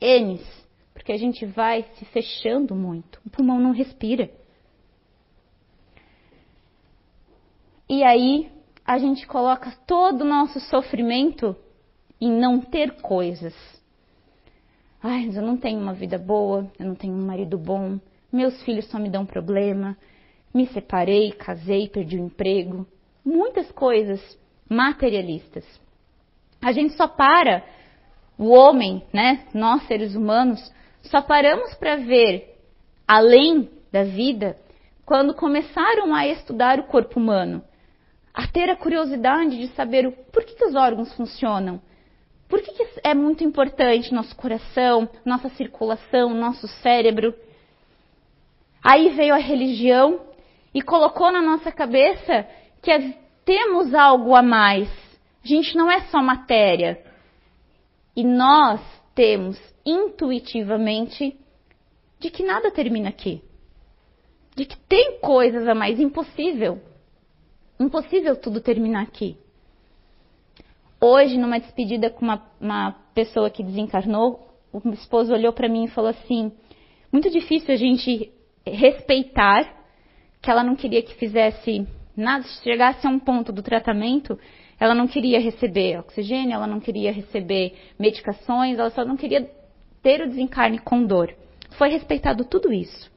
N's, 0.00 0.66
porque 0.94 1.12
a 1.12 1.18
gente 1.18 1.44
vai 1.44 1.84
se 1.94 2.04
fechando 2.06 2.74
muito. 2.74 3.20
O 3.26 3.30
pulmão 3.30 3.58
não 3.60 3.72
respira. 3.72 4.30
E 7.88 8.04
aí 8.04 8.50
a 8.84 8.98
gente 8.98 9.26
coloca 9.26 9.72
todo 9.86 10.22
o 10.22 10.28
nosso 10.28 10.60
sofrimento 10.60 11.56
em 12.20 12.30
não 12.30 12.60
ter 12.60 13.00
coisas. 13.00 13.54
Ai, 15.02 15.30
eu 15.34 15.42
não 15.42 15.56
tenho 15.56 15.80
uma 15.80 15.94
vida 15.94 16.18
boa, 16.18 16.70
eu 16.78 16.86
não 16.86 16.94
tenho 16.94 17.14
um 17.14 17.26
marido 17.26 17.56
bom, 17.56 17.98
meus 18.30 18.62
filhos 18.62 18.86
só 18.88 18.98
me 18.98 19.08
dão 19.08 19.24
problema, 19.24 19.96
me 20.52 20.66
separei, 20.68 21.32
casei, 21.32 21.88
perdi 21.88 22.16
o 22.16 22.26
emprego. 22.26 22.86
Muitas 23.24 23.70
coisas 23.72 24.20
materialistas. 24.68 25.64
A 26.60 26.72
gente 26.72 26.94
só 26.94 27.08
para, 27.08 27.64
o 28.36 28.50
homem, 28.50 29.02
né, 29.12 29.46
nós 29.54 29.86
seres 29.86 30.14
humanos, 30.14 30.60
só 31.02 31.22
paramos 31.22 31.74
para 31.74 31.96
ver 31.96 32.58
além 33.08 33.70
da 33.90 34.04
vida 34.04 34.56
quando 35.04 35.34
começaram 35.34 36.14
a 36.14 36.26
estudar 36.26 36.78
o 36.78 36.84
corpo 36.84 37.18
humano, 37.18 37.62
a 38.32 38.46
ter 38.46 38.70
a 38.70 38.76
curiosidade 38.76 39.58
de 39.58 39.66
saber 39.74 40.06
o, 40.06 40.12
por 40.12 40.44
que, 40.44 40.54
que 40.54 40.64
os 40.64 40.74
órgãos 40.74 41.12
funcionam, 41.14 41.80
por 42.50 42.60
que, 42.60 42.72
que 42.72 43.00
é 43.04 43.14
muito 43.14 43.44
importante 43.44 44.12
nosso 44.12 44.34
coração, 44.34 45.08
nossa 45.24 45.48
circulação, 45.50 46.34
nosso 46.34 46.66
cérebro? 46.82 47.32
Aí 48.82 49.10
veio 49.10 49.32
a 49.32 49.38
religião 49.38 50.20
e 50.74 50.82
colocou 50.82 51.30
na 51.30 51.40
nossa 51.40 51.70
cabeça 51.70 52.44
que 52.82 53.14
temos 53.44 53.94
algo 53.94 54.34
a 54.34 54.42
mais. 54.42 54.88
A 55.44 55.46
gente 55.46 55.76
não 55.76 55.88
é 55.88 56.00
só 56.10 56.20
matéria. 56.20 57.00
E 58.16 58.24
nós 58.24 58.80
temos 59.14 59.56
intuitivamente 59.86 61.38
de 62.18 62.30
que 62.30 62.42
nada 62.42 62.72
termina 62.72 63.10
aqui. 63.10 63.44
De 64.56 64.64
que 64.64 64.76
tem 64.76 65.20
coisas 65.20 65.68
a 65.68 65.74
mais 65.74 66.00
impossível. 66.00 66.82
Impossível 67.78 68.34
tudo 68.34 68.60
terminar 68.60 69.02
aqui. 69.02 69.38
Hoje, 71.00 71.38
numa 71.38 71.58
despedida 71.58 72.10
com 72.10 72.24
uma, 72.24 72.42
uma 72.60 72.92
pessoa 73.14 73.48
que 73.48 73.62
desencarnou, 73.62 74.46
o 74.72 74.86
esposo 74.90 75.32
olhou 75.32 75.52
para 75.52 75.68
mim 75.68 75.84
e 75.84 75.88
falou 75.88 76.10
assim: 76.10 76.52
muito 77.10 77.30
difícil 77.30 77.72
a 77.72 77.76
gente 77.76 78.30
respeitar 78.66 79.80
que 80.42 80.50
ela 80.50 80.62
não 80.62 80.76
queria 80.76 81.02
que 81.02 81.14
fizesse 81.14 81.86
nada, 82.16 82.44
se 82.44 82.62
chegasse 82.62 83.06
a 83.06 83.10
um 83.10 83.18
ponto 83.18 83.50
do 83.50 83.62
tratamento, 83.62 84.38
ela 84.78 84.94
não 84.94 85.06
queria 85.06 85.40
receber 85.40 85.98
oxigênio, 85.98 86.54
ela 86.54 86.66
não 86.66 86.80
queria 86.80 87.12
receber 87.12 87.74
medicações, 87.98 88.78
ela 88.78 88.90
só 88.90 89.04
não 89.04 89.16
queria 89.16 89.50
ter 90.02 90.20
o 90.20 90.28
desencarne 90.28 90.78
com 90.78 91.04
dor. 91.04 91.34
Foi 91.72 91.88
respeitado 91.88 92.44
tudo 92.44 92.72
isso. 92.72 93.10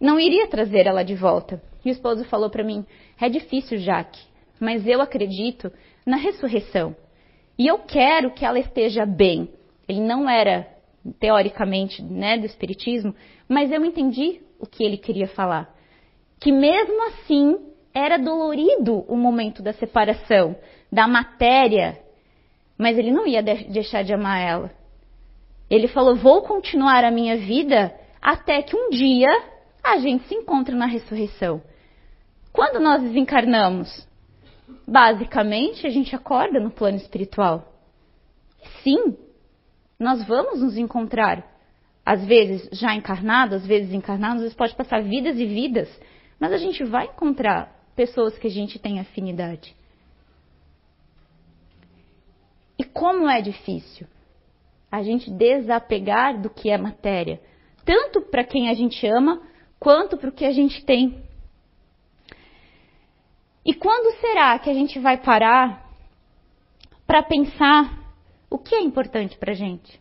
Não 0.00 0.18
iria 0.18 0.48
trazer 0.48 0.86
ela 0.86 1.02
de 1.02 1.14
volta. 1.14 1.62
E 1.84 1.90
o 1.90 1.92
esposo 1.92 2.24
falou 2.24 2.48
para 2.48 2.64
mim: 2.64 2.84
é 3.20 3.28
difícil, 3.28 3.78
Jaque, 3.78 4.20
mas 4.58 4.86
eu 4.86 5.00
acredito 5.00 5.72
na 6.06 6.16
ressurreição. 6.16 6.96
E 7.58 7.66
eu 7.66 7.78
quero 7.78 8.30
que 8.30 8.44
ela 8.44 8.58
esteja 8.58 9.04
bem. 9.04 9.50
Ele 9.88 10.00
não 10.00 10.28
era, 10.28 10.66
teoricamente, 11.18 12.02
né, 12.02 12.38
do 12.38 12.46
Espiritismo, 12.46 13.14
mas 13.48 13.70
eu 13.70 13.84
entendi 13.84 14.40
o 14.58 14.66
que 14.66 14.84
ele 14.84 14.96
queria 14.96 15.28
falar. 15.28 15.74
Que 16.38 16.52
mesmo 16.52 17.06
assim 17.08 17.58
era 17.92 18.18
dolorido 18.18 19.04
o 19.08 19.16
momento 19.16 19.62
da 19.62 19.72
separação, 19.72 20.56
da 20.90 21.06
matéria, 21.06 22.00
mas 22.78 22.96
ele 22.96 23.10
não 23.10 23.26
ia 23.26 23.42
deixar 23.42 24.02
de 24.02 24.12
amar 24.14 24.40
ela. 24.40 24.70
Ele 25.68 25.86
falou: 25.86 26.16
Vou 26.16 26.42
continuar 26.42 27.04
a 27.04 27.10
minha 27.10 27.36
vida 27.36 27.94
até 28.20 28.62
que 28.62 28.76
um 28.76 28.90
dia 28.90 29.28
a 29.82 29.98
gente 29.98 30.26
se 30.28 30.34
encontre 30.34 30.74
na 30.74 30.86
ressurreição. 30.86 31.62
Quando 32.52 32.80
nós 32.80 33.02
desencarnamos? 33.02 34.08
Basicamente, 34.86 35.86
a 35.86 35.90
gente 35.90 36.14
acorda 36.14 36.58
no 36.60 36.70
plano 36.70 36.96
espiritual. 36.96 37.72
Sim, 38.82 39.16
nós 39.98 40.26
vamos 40.26 40.60
nos 40.60 40.76
encontrar. 40.76 41.46
Às 42.04 42.24
vezes 42.24 42.68
já 42.72 42.94
encarnado, 42.94 43.54
às 43.54 43.66
vezes 43.66 43.92
encarnado, 43.92 44.36
às 44.36 44.42
vezes 44.42 44.56
pode 44.56 44.74
passar 44.74 45.02
vidas 45.02 45.38
e 45.38 45.46
vidas, 45.46 45.88
mas 46.38 46.52
a 46.52 46.56
gente 46.56 46.82
vai 46.84 47.06
encontrar 47.06 47.78
pessoas 47.94 48.36
que 48.38 48.46
a 48.46 48.50
gente 48.50 48.78
tem 48.78 48.98
afinidade. 48.98 49.76
E 52.78 52.84
como 52.84 53.28
é 53.28 53.42
difícil 53.42 54.06
a 54.90 55.02
gente 55.02 55.30
desapegar 55.30 56.40
do 56.40 56.50
que 56.50 56.70
é 56.70 56.78
matéria, 56.78 57.40
tanto 57.84 58.22
para 58.22 58.42
quem 58.42 58.70
a 58.70 58.74
gente 58.74 59.06
ama, 59.06 59.42
quanto 59.78 60.16
para 60.16 60.30
o 60.30 60.32
que 60.32 60.44
a 60.44 60.50
gente 60.50 60.84
tem. 60.84 61.22
E 63.64 63.74
quando 63.74 64.18
será 64.20 64.58
que 64.58 64.70
a 64.70 64.74
gente 64.74 64.98
vai 64.98 65.18
parar 65.18 65.86
para 67.06 67.22
pensar 67.22 67.98
o 68.48 68.58
que 68.58 68.74
é 68.74 68.80
importante 68.80 69.36
para 69.36 69.52
a 69.52 69.54
gente? 69.54 70.00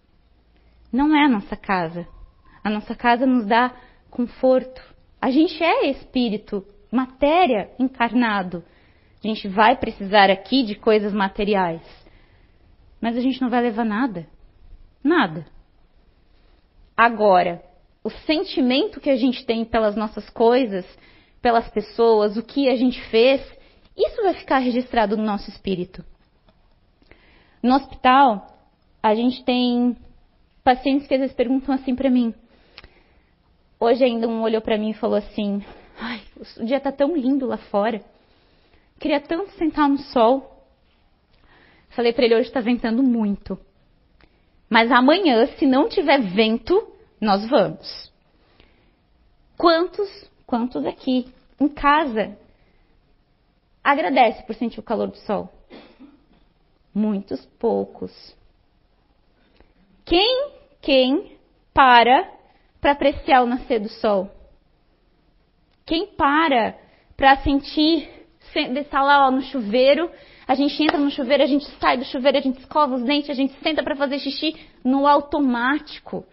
Não 0.92 1.16
é 1.16 1.26
a 1.26 1.30
nossa 1.30 1.56
casa. 1.56 2.08
A 2.64 2.70
nossa 2.70 2.96
casa 2.96 3.26
nos 3.26 3.46
dá 3.46 3.74
conforto. 4.10 4.82
A 5.22 5.30
gente 5.30 5.62
é 5.64 5.90
espírito, 5.90 6.66
matéria 6.92 7.70
encarnado. 7.78 8.64
A 9.24 9.28
gente 9.28 9.48
vai 9.48 9.76
precisar 9.76 10.30
aqui 10.30 10.64
de 10.64 10.76
coisas 10.76 11.14
materiais. 11.14 11.82
Mas 13.02 13.18
a 13.18 13.22
gente 13.22 13.42
não 13.42 13.50
vai 13.50 13.62
levar 13.62 13.86
nada. 13.86 14.28
Nada. 15.04 15.46
Agora, 16.96 17.64
o 18.04 18.10
sentimento 18.10 19.00
que 19.00 19.10
a 19.10 19.16
gente 19.16 19.46
tem 19.46 19.64
pelas 19.64 19.96
nossas 19.96 20.30
coisas, 20.30 20.86
pelas 21.42 21.70
pessoas, 21.70 22.38
o 22.38 22.44
que 22.44 22.70
a 22.70 22.76
gente 22.76 23.02
fez, 23.10 23.42
isso 23.96 24.22
vai 24.22 24.34
ficar 24.34 24.60
registrado 24.60 25.18
no 25.18 25.24
nosso 25.24 25.50
espírito. 25.50 26.04
No 27.62 27.76
hospital, 27.76 28.48
a 29.04 29.14
gente 29.14 29.44
tem 29.44 29.96
pacientes 30.64 31.08
que 31.08 31.14
às 31.14 31.20
vezes 31.20 31.36
perguntam 31.36 31.74
assim 31.74 31.96
para 31.96 32.10
mim. 32.10 32.34
Hoje 33.80 34.04
ainda 34.04 34.28
um 34.28 34.42
olhou 34.42 34.62
para 34.62 34.78
mim 34.78 34.92
e 34.92 34.94
falou 34.94 35.18
assim: 35.18 35.64
"Ai, 35.98 36.22
o 36.58 36.66
dia 36.66 36.80
tá 36.80 36.92
tão 36.92 37.16
lindo 37.16 37.46
lá 37.46 37.58
fora. 37.58 38.02
Queria 39.00 39.20
tanto 39.20 39.52
sentar 39.52 39.90
no 39.90 39.98
sol." 39.98 40.66
Falei 41.90 42.14
para 42.14 42.26
ele: 42.26 42.36
"Hoje 42.36 42.48
está 42.48 42.62
ventando 42.62 43.02
muito. 43.02 43.58
Mas 44.70 44.92
amanhã, 44.92 45.48
se 45.58 45.66
não 45.66 45.90
tiver 45.90 46.22
vento, 46.22 46.94
nós 47.20 47.50
vamos." 47.50 48.12
Quantos, 49.58 50.29
quantos 50.50 50.84
aqui 50.84 51.32
em 51.60 51.70
casa 51.70 52.36
agradece 53.84 54.42
por 54.48 54.56
sentir 54.56 54.80
o 54.80 54.84
calor 54.84 55.08
do 55.08 55.18
sol? 55.18 55.48
Muitos 56.92 57.46
poucos. 57.60 58.36
Quem, 60.04 60.50
quem 60.82 61.38
para 61.72 62.28
para 62.82 62.94
apreciar 62.94 63.44
o 63.44 63.46
nascer 63.46 63.80
do 63.80 63.90
sol? 63.90 64.32
Quem 65.86 66.08
para 66.08 66.76
para 67.16 67.38
sentir, 67.44 68.10
estar 68.56 69.04
lá 69.04 69.28
ó, 69.28 69.32
no 69.32 69.42
chuveiro, 69.44 70.10
a 70.48 70.56
gente 70.56 70.82
entra 70.82 70.98
no 70.98 71.12
chuveiro, 71.12 71.44
a 71.44 71.48
gente 71.48 71.66
sai 71.80 71.96
do 71.96 72.06
chuveiro, 72.06 72.40
a 72.40 72.42
gente 72.42 72.60
escova 72.60 72.96
os 72.96 73.04
dentes, 73.04 73.30
a 73.30 73.36
gente 73.36 73.54
senta 73.62 73.84
para 73.84 73.96
fazer 73.96 74.18
xixi 74.18 74.56
no 74.84 75.06
automático. 75.06 76.26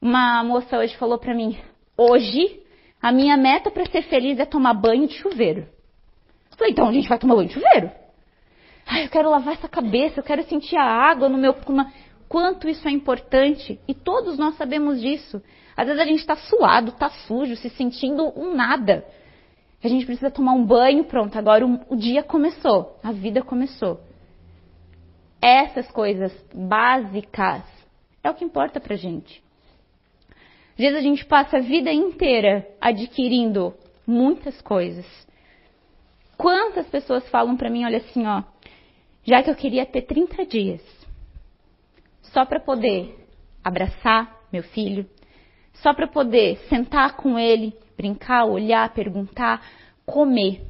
Uma 0.00 0.42
moça 0.42 0.78
hoje 0.78 0.96
falou 0.96 1.18
para 1.18 1.34
mim: 1.34 1.58
hoje 2.00 2.62
a 3.02 3.12
minha 3.12 3.36
meta 3.36 3.70
para 3.70 3.84
ser 3.86 4.02
feliz 4.02 4.38
é 4.38 4.44
tomar 4.44 4.74
banho 4.74 5.06
de 5.06 5.14
chuveiro. 5.14 5.66
Falei, 6.56 6.72
então 6.72 6.88
a 6.88 6.92
gente 6.92 7.08
vai 7.08 7.18
tomar 7.18 7.36
banho 7.36 7.48
de 7.48 7.54
chuveiro? 7.54 7.90
Ai, 8.86 9.04
eu 9.04 9.08
quero 9.08 9.30
lavar 9.30 9.54
essa 9.54 9.68
cabeça, 9.68 10.20
eu 10.20 10.24
quero 10.24 10.42
sentir 10.44 10.76
a 10.76 10.84
água 10.84 11.28
no 11.28 11.38
meu. 11.38 11.54
Quanto 12.28 12.68
isso 12.68 12.86
é 12.88 12.90
importante. 12.90 13.78
E 13.86 13.94
todos 13.94 14.38
nós 14.38 14.56
sabemos 14.56 15.00
disso. 15.00 15.42
Às 15.76 15.86
vezes 15.86 16.00
a 16.00 16.04
gente 16.04 16.20
está 16.20 16.36
suado, 16.36 16.90
está 16.90 17.08
sujo, 17.08 17.56
se 17.56 17.70
sentindo 17.70 18.32
um 18.38 18.54
nada. 18.54 19.04
A 19.82 19.88
gente 19.88 20.04
precisa 20.04 20.30
tomar 20.30 20.52
um 20.52 20.64
banho, 20.64 21.04
pronto, 21.04 21.38
agora 21.38 21.66
o, 21.66 21.80
o 21.88 21.96
dia 21.96 22.22
começou, 22.22 22.98
a 23.02 23.12
vida 23.12 23.42
começou. 23.42 24.00
Essas 25.40 25.90
coisas 25.90 26.32
básicas 26.54 27.62
é 28.22 28.30
o 28.30 28.34
que 28.34 28.44
importa 28.44 28.78
pra 28.78 28.94
gente. 28.94 29.42
Às 30.80 30.82
vezes 30.82 30.98
a 30.98 31.02
gente 31.02 31.26
passa 31.26 31.58
a 31.58 31.60
vida 31.60 31.92
inteira 31.92 32.66
adquirindo 32.80 33.74
muitas 34.06 34.62
coisas. 34.62 35.04
Quantas 36.38 36.86
pessoas 36.88 37.28
falam 37.28 37.54
para 37.54 37.68
mim, 37.68 37.84
olha 37.84 37.98
assim, 37.98 38.26
ó, 38.26 38.42
já 39.22 39.42
que 39.42 39.50
eu 39.50 39.54
queria 39.54 39.84
ter 39.84 40.00
30 40.00 40.46
dias 40.46 40.80
só 42.22 42.46
para 42.46 42.58
poder 42.58 43.14
abraçar 43.62 44.34
meu 44.50 44.62
filho, 44.62 45.06
só 45.74 45.92
para 45.92 46.06
poder 46.06 46.56
sentar 46.70 47.14
com 47.14 47.38
ele, 47.38 47.76
brincar, 47.94 48.46
olhar, 48.46 48.88
perguntar, 48.94 49.62
comer. 50.06 50.62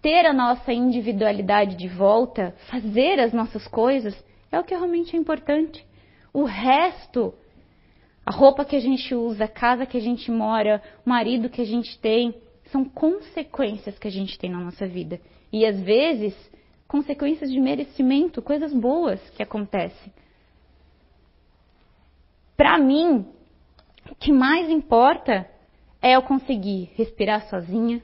Ter 0.00 0.26
a 0.26 0.32
nossa 0.32 0.72
individualidade 0.72 1.74
de 1.74 1.88
volta, 1.88 2.54
fazer 2.70 3.18
as 3.18 3.32
nossas 3.32 3.66
coisas, 3.66 4.14
é 4.52 4.60
o 4.60 4.62
que 4.62 4.76
realmente 4.76 5.16
é 5.16 5.18
importante. 5.18 5.84
O 6.32 6.44
resto, 6.44 7.34
a 8.24 8.32
roupa 8.32 8.64
que 8.64 8.76
a 8.76 8.80
gente 8.80 9.14
usa, 9.14 9.44
a 9.44 9.48
casa 9.48 9.86
que 9.86 9.96
a 9.96 10.00
gente 10.00 10.30
mora, 10.30 10.82
o 11.04 11.08
marido 11.08 11.50
que 11.50 11.60
a 11.60 11.66
gente 11.66 11.98
tem, 11.98 12.34
são 12.66 12.84
consequências 12.84 13.98
que 13.98 14.08
a 14.08 14.10
gente 14.10 14.38
tem 14.38 14.50
na 14.50 14.60
nossa 14.60 14.86
vida. 14.86 15.20
E 15.52 15.66
às 15.66 15.78
vezes 15.80 16.34
consequências 16.88 17.50
de 17.50 17.60
merecimento, 17.60 18.40
coisas 18.40 18.72
boas 18.72 19.20
que 19.30 19.42
acontecem. 19.42 20.12
Para 22.56 22.78
mim, 22.78 23.26
o 24.10 24.14
que 24.14 24.32
mais 24.32 24.70
importa 24.70 25.48
é 26.00 26.16
eu 26.16 26.22
conseguir 26.22 26.90
respirar 26.94 27.48
sozinha, 27.48 28.02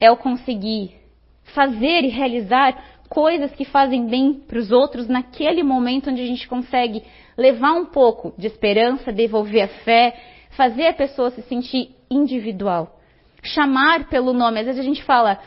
é 0.00 0.08
eu 0.08 0.16
conseguir 0.16 0.94
fazer 1.54 2.04
e 2.04 2.08
realizar 2.08 2.93
coisas 3.14 3.52
que 3.52 3.64
fazem 3.64 4.06
bem 4.06 4.34
para 4.34 4.58
os 4.58 4.72
outros 4.72 5.06
naquele 5.06 5.62
momento 5.62 6.10
onde 6.10 6.20
a 6.20 6.26
gente 6.26 6.48
consegue 6.48 7.02
levar 7.38 7.72
um 7.72 7.86
pouco 7.86 8.34
de 8.36 8.48
esperança, 8.48 9.12
devolver 9.12 9.62
a 9.62 9.68
fé, 9.68 10.16
fazer 10.50 10.88
a 10.88 10.92
pessoa 10.92 11.30
se 11.30 11.42
sentir 11.42 11.94
individual. 12.10 12.98
Chamar 13.42 14.08
pelo 14.08 14.32
nome. 14.32 14.60
Às 14.60 14.66
vezes 14.66 14.80
a 14.80 14.84
gente 14.84 15.02
fala, 15.04 15.38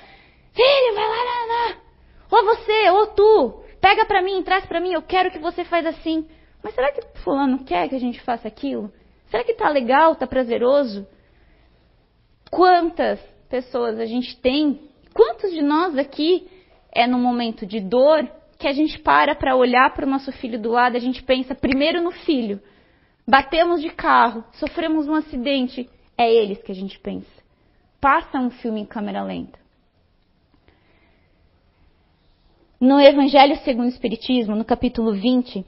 Filho, 0.53 0.95
vai 0.95 1.07
lá, 1.07 1.23
lá, 1.23 1.45
lá. 1.45 1.77
Ou 2.31 2.45
você, 2.45 2.89
ou 2.89 3.07
tu. 3.07 3.63
Pega 3.81 4.05
para 4.05 4.21
mim, 4.21 4.41
traz 4.43 4.65
para 4.65 4.79
mim, 4.79 4.93
eu 4.93 5.01
quero 5.01 5.29
que 5.29 5.39
você 5.39 5.63
faz 5.63 5.85
assim. 5.85 6.27
Mas 6.63 6.73
será 6.73 6.91
que 6.91 7.01
fulano 7.23 7.63
quer 7.63 7.89
que 7.89 7.95
a 7.95 7.99
gente 7.99 8.19
faça 8.21 8.47
aquilo? 8.47 8.91
Será 9.29 9.43
que 9.43 9.53
tá 9.53 9.69
legal, 9.69 10.15
tá 10.15 10.25
prazeroso? 10.25 11.05
Quantas 12.49 13.19
pessoas 13.49 13.99
a 13.99 14.05
gente 14.05 14.39
tem? 14.39 14.89
Quantos 15.13 15.51
de 15.51 15.61
nós 15.61 15.97
aqui 15.97 16.47
é 16.97 17.05
no 17.05 17.19
momento 17.19 17.63
de 17.63 17.79
dor 17.79 18.27
que 18.57 18.67
a 18.67 18.73
gente 18.73 18.97
para 18.97 19.35
para 19.35 19.55
olhar 19.55 19.93
para 19.93 20.03
o 20.03 20.09
nosso 20.09 20.31
filho 20.31 20.59
do 20.59 20.71
lado, 20.71 20.97
a 20.97 20.99
gente 20.99 21.21
pensa 21.21 21.53
primeiro 21.53 22.01
no 22.01 22.09
filho. 22.09 22.59
Batemos 23.27 23.81
de 23.81 23.91
carro, 23.91 24.43
sofremos 24.53 25.07
um 25.07 25.13
acidente, 25.13 25.87
é 26.17 26.33
eles 26.33 26.59
que 26.63 26.71
a 26.71 26.75
gente 26.75 26.99
pensa. 26.99 27.29
Passa 28.01 28.39
um 28.39 28.49
filme 28.49 28.81
em 28.81 28.85
câmera 28.85 29.21
lenta. 29.21 29.59
No 32.81 32.99
Evangelho 32.99 33.55
segundo 33.57 33.85
o 33.85 33.89
Espiritismo, 33.89 34.55
no 34.55 34.65
capítulo 34.65 35.13
20, 35.13 35.63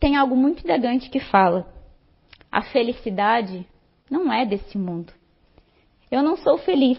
tem 0.00 0.16
algo 0.16 0.34
muito 0.34 0.66
elegante 0.66 1.10
que 1.10 1.20
fala: 1.20 1.70
a 2.50 2.62
felicidade 2.62 3.66
não 4.10 4.32
é 4.32 4.46
desse 4.46 4.78
mundo. 4.78 5.12
Eu 6.10 6.22
não 6.22 6.36
sou 6.38 6.56
feliz. 6.56 6.98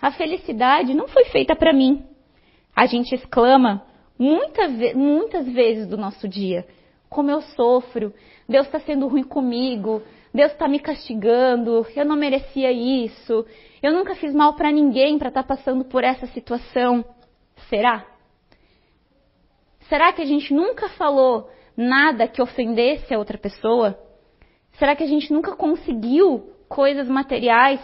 A 0.00 0.10
felicidade 0.10 0.94
não 0.94 1.06
foi 1.06 1.26
feita 1.26 1.54
para 1.54 1.72
mim. 1.72 2.13
A 2.74 2.86
gente 2.86 3.14
exclama 3.14 3.82
muita, 4.18 4.68
muitas 4.94 5.46
vezes 5.46 5.86
do 5.86 5.96
nosso 5.96 6.28
dia: 6.28 6.66
como 7.08 7.30
eu 7.30 7.40
sofro, 7.40 8.12
Deus 8.48 8.66
está 8.66 8.80
sendo 8.80 9.06
ruim 9.06 9.22
comigo, 9.22 10.02
Deus 10.32 10.50
está 10.52 10.66
me 10.66 10.80
castigando, 10.80 11.86
eu 11.94 12.04
não 12.04 12.16
merecia 12.16 12.72
isso, 12.72 13.46
eu 13.82 13.92
nunca 13.92 14.14
fiz 14.16 14.34
mal 14.34 14.54
para 14.54 14.72
ninguém 14.72 15.18
para 15.18 15.28
estar 15.28 15.42
tá 15.42 15.48
passando 15.48 15.84
por 15.84 16.02
essa 16.02 16.26
situação. 16.28 17.04
Será? 17.68 18.04
Será 19.88 20.12
que 20.12 20.22
a 20.22 20.26
gente 20.26 20.52
nunca 20.52 20.88
falou 20.90 21.50
nada 21.76 22.26
que 22.26 22.42
ofendesse 22.42 23.14
a 23.14 23.18
outra 23.18 23.38
pessoa? 23.38 23.98
Será 24.72 24.96
que 24.96 25.04
a 25.04 25.06
gente 25.06 25.32
nunca 25.32 25.54
conseguiu 25.54 26.52
coisas 26.68 27.08
materiais 27.08 27.80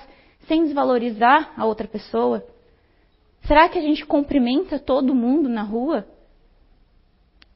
sem 0.48 0.64
desvalorizar 0.64 1.53
a 1.57 1.64
outra 1.64 1.87
pessoa? 1.87 2.44
Será 3.42 3.68
que 3.68 3.79
a 3.79 3.83
gente 3.83 4.05
cumprimenta 4.05 4.79
todo 4.79 5.14
mundo 5.14 5.48
na 5.48 5.62
rua? 5.62 6.07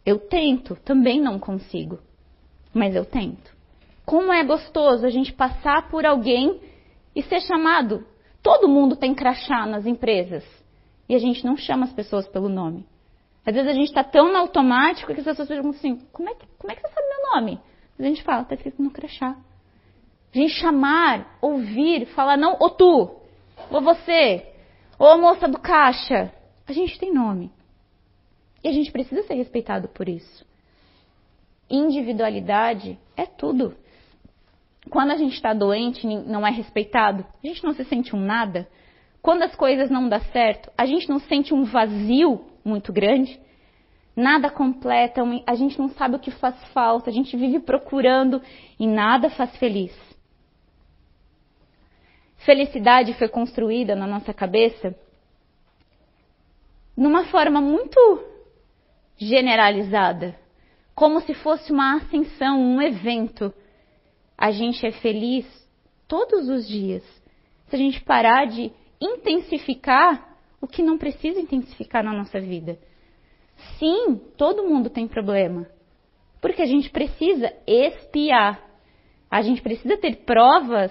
Eu 0.05 0.19
tento, 0.19 0.77
também 0.77 1.21
não 1.21 1.39
consigo, 1.39 1.99
mas 2.73 2.95
eu 2.95 3.05
tento. 3.05 3.55
Como 4.05 4.33
é 4.33 4.45
gostoso 4.45 5.07
a 5.07 5.11
gente 5.11 5.33
passar 5.33 5.89
por 5.89 6.05
alguém 6.05 6.61
e 7.15 7.23
ser 7.23 7.41
chamado. 7.41 8.07
Todo 8.43 8.69
mundo 8.69 8.97
tem 8.97 9.15
crachá 9.15 9.65
nas 9.67 9.87
empresas 9.87 10.45
e 11.09 11.15
a 11.15 11.19
gente 11.19 11.45
não 11.45 11.57
chama 11.57 11.85
as 11.85 11.93
pessoas 11.93 12.29
pelo 12.29 12.49
nome. 12.49 12.87
Às 13.47 13.55
vezes 13.55 13.71
a 13.71 13.75
gente 13.75 13.89
está 13.89 14.03
tão 14.03 14.33
no 14.33 14.39
automático 14.39 15.13
que 15.13 15.21
as 15.21 15.27
pessoas 15.27 15.49
perguntam 15.49 15.79
assim: 15.79 16.01
como 16.13 16.29
é, 16.29 16.35
que, 16.35 16.47
como 16.59 16.73
é 16.73 16.75
que 16.75 16.83
você 16.83 16.93
sabe 16.93 17.07
meu 17.09 17.35
nome? 17.35 17.61
A 17.99 18.03
gente 18.03 18.23
fala: 18.23 18.43
está 18.43 18.55
escrito 18.55 18.83
no 18.83 18.91
crachá. 18.91 19.37
A 20.35 20.37
gente 20.37 20.53
chamar, 20.55 21.39
ouvir, 21.41 22.07
falar: 22.07 22.37
não, 22.37 22.57
ou 22.59 22.71
tu, 22.71 23.17
ou 23.71 23.81
você, 23.83 24.54
a 24.99 25.17
moça 25.17 25.49
do 25.49 25.59
caixa. 25.59 26.33
A 26.67 26.73
gente 26.73 26.99
tem 26.99 27.13
nome. 27.13 27.51
E 28.63 28.69
a 28.69 28.73
gente 28.73 28.91
precisa 28.91 29.23
ser 29.25 29.35
respeitado 29.35 29.89
por 29.89 30.09
isso. 30.09 30.47
Individualidade 31.69 32.99
é 33.17 33.27
tudo. 33.27 33.77
Quando 34.91 35.11
a 35.11 35.17
gente 35.17 35.35
está 35.35 35.53
doente, 35.53 36.07
não 36.07 36.47
é 36.47 36.51
respeitado, 36.51 37.25
a 37.43 37.47
gente 37.47 37.65
não 37.65 37.75
se 37.75 37.85
sente 37.85 38.15
um 38.15 38.21
nada. 38.21 38.69
Quando 39.23 39.43
as 39.43 39.55
coisas 39.57 39.91
não 39.91 40.09
dão 40.09 40.21
certo, 40.33 40.71
a 40.77 40.85
gente 40.85 41.09
não 41.09 41.19
sente 41.19 41.55
um 41.55 41.65
vazio 41.65 42.45
muito 42.65 42.93
grande. 42.93 43.41
Nada 44.15 44.49
completa, 44.49 45.23
a 45.47 45.55
gente 45.55 45.79
não 45.79 45.89
sabe 45.89 46.17
o 46.17 46.19
que 46.19 46.31
faz 46.31 46.55
falta, 46.73 47.11
a 47.11 47.13
gente 47.13 47.37
vive 47.37 47.59
procurando 47.61 48.41
e 48.79 48.87
nada 48.87 49.31
faz 49.31 49.57
feliz. 49.57 49.93
Felicidade 52.39 53.15
foi 53.15 53.29
construída 53.29 53.95
na 53.95 54.07
nossa 54.07 54.33
cabeça 54.35 54.95
numa 56.97 57.25
forma 57.27 57.61
muito 57.61 57.99
generalizada, 59.17 60.39
como 60.95 61.21
se 61.21 61.35
fosse 61.35 61.73
uma 61.73 61.97
ascensão, 61.97 62.61
um 62.61 62.81
evento. 62.81 63.53
A 64.37 64.51
gente 64.51 64.87
é 64.87 64.93
feliz 64.93 65.47
todos 66.07 66.49
os 66.49 66.67
dias. 66.69 67.03
Se 67.69 67.77
a 67.77 67.79
gente 67.79 68.03
parar 68.03 68.47
de 68.47 68.73
intensificar 69.01 70.35
o 70.61 70.67
que 70.67 70.83
não 70.83 70.97
precisa 70.97 71.41
intensificar 71.41 72.03
na 72.03 72.13
nossa 72.13 72.41
vida. 72.41 72.79
Sim, 73.79 74.19
todo 74.37 74.65
mundo 74.65 74.89
tem 74.89 75.07
problema. 75.07 75.67
Porque 76.41 76.63
a 76.63 76.67
gente 76.67 76.91
precisa 76.91 77.53
espiar. 77.67 78.63
A 79.31 79.43
gente 79.43 79.61
precisa 79.61 79.97
ter 79.97 80.25
provas 80.25 80.91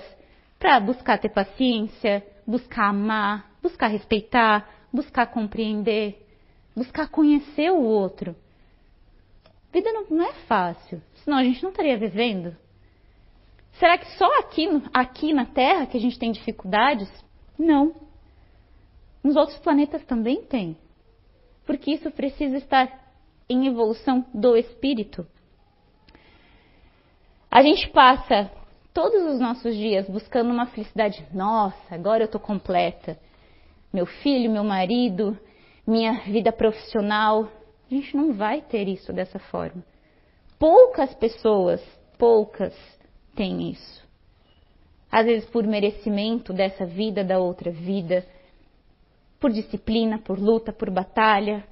para 0.64 0.80
buscar 0.80 1.20
ter 1.20 1.28
paciência, 1.28 2.26
buscar 2.48 2.86
amar, 2.86 3.52
buscar 3.62 3.88
respeitar, 3.88 4.66
buscar 4.94 5.28
compreender, 5.28 6.26
buscar 6.74 7.10
conhecer 7.10 7.70
o 7.70 7.82
outro. 7.82 8.34
Vida 9.74 9.92
não, 9.92 10.06
não 10.10 10.26
é 10.26 10.32
fácil, 10.48 11.02
senão 11.16 11.38
a 11.38 11.44
gente 11.44 11.62
não 11.62 11.72
estaria 11.72 11.98
vivendo. 11.98 12.56
Será 13.74 13.98
que 13.98 14.10
só 14.18 14.40
aqui, 14.40 14.70
aqui 14.94 15.34
na 15.34 15.46
Terra 15.46 15.86
que 15.86 15.98
a 15.98 16.00
gente 16.00 16.18
tem 16.18 16.32
dificuldades? 16.32 17.12
Não. 17.60 17.94
Nos 19.22 19.36
outros 19.36 19.60
planetas 19.60 20.06
também 20.06 20.44
tem. 20.44 20.78
Porque 21.66 21.92
isso 21.92 22.10
precisa 22.10 22.56
estar 22.56 22.88
em 23.50 23.68
evolução 23.68 24.26
do 24.34 24.56
espírito. 24.56 25.28
A 27.52 27.62
gente 27.62 27.90
passa 27.90 28.50
todos 28.94 29.34
os 29.34 29.40
nossos 29.40 29.76
dias 29.76 30.08
buscando 30.08 30.52
uma 30.52 30.68
felicidade. 30.68 31.26
Nossa, 31.34 31.96
agora 31.96 32.24
eu 32.24 32.26
estou 32.26 32.40
completa. 32.40 33.18
Meu 33.92 34.06
filho, 34.06 34.52
meu 34.52 34.64
marido, 34.64 35.38
minha 35.86 36.22
vida 36.22 36.52
profissional. 36.52 37.50
A 37.90 37.94
gente 37.94 38.16
não 38.16 38.34
vai 38.34 38.62
ter 38.62 38.88
isso 38.88 39.12
dessa 39.12 39.40
forma. 39.40 39.84
Poucas 40.60 41.14
pessoas, 41.16 41.84
poucas, 42.18 42.74
têm 43.36 43.72
isso. 43.72 44.04
Às 45.12 45.26
vezes 45.26 45.50
por 45.50 45.66
merecimento 45.66 46.54
dessa 46.54 46.86
vida, 46.86 47.24
da 47.24 47.40
outra 47.40 47.72
vida, 47.72 48.26
por 49.40 49.52
disciplina, 49.52 50.20
por 50.20 50.40
luta, 50.40 50.72
por 50.72 50.90
batalha. 50.90 51.66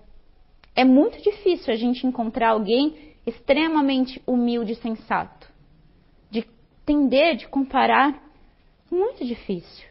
É 0.75 0.83
muito 0.83 1.21
difícil 1.21 1.73
a 1.73 1.77
gente 1.77 2.05
encontrar 2.05 2.49
alguém 2.49 3.15
extremamente 3.25 4.21
humilde 4.27 4.73
e 4.73 4.75
sensato. 4.75 5.50
De 6.91 6.97
entender, 6.97 7.37
de 7.37 7.47
comparar, 7.47 8.21
muito 8.91 9.23
difícil. 9.23 9.87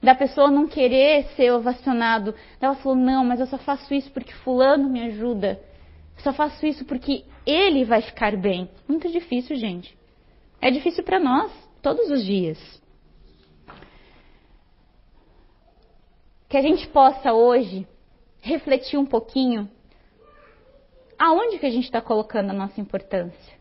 Da 0.00 0.14
pessoa 0.14 0.48
não 0.48 0.68
querer 0.68 1.24
ser 1.34 1.50
ovacionado. 1.50 2.34
Ela 2.60 2.76
falou: 2.76 2.96
não, 2.96 3.24
mas 3.24 3.40
eu 3.40 3.46
só 3.46 3.58
faço 3.58 3.92
isso 3.92 4.12
porque 4.12 4.32
Fulano 4.32 4.88
me 4.88 5.02
ajuda. 5.02 5.60
Eu 6.16 6.22
só 6.22 6.32
faço 6.32 6.64
isso 6.64 6.84
porque 6.84 7.24
ele 7.44 7.84
vai 7.84 8.00
ficar 8.00 8.36
bem. 8.36 8.70
Muito 8.86 9.10
difícil, 9.10 9.56
gente. 9.56 9.98
É 10.60 10.70
difícil 10.70 11.02
para 11.02 11.18
nós, 11.18 11.52
todos 11.82 12.08
os 12.10 12.24
dias. 12.24 12.80
que 16.48 16.56
a 16.56 16.62
gente 16.62 16.88
possa 16.88 17.32
hoje 17.32 17.86
refletir 18.40 18.98
um 18.98 19.06
pouquinho 19.06 19.70
aonde 21.16 21.60
que 21.60 21.66
a 21.66 21.70
gente 21.70 21.84
está 21.84 22.00
colocando 22.00 22.50
a 22.50 22.52
nossa 22.52 22.80
importância. 22.80 23.59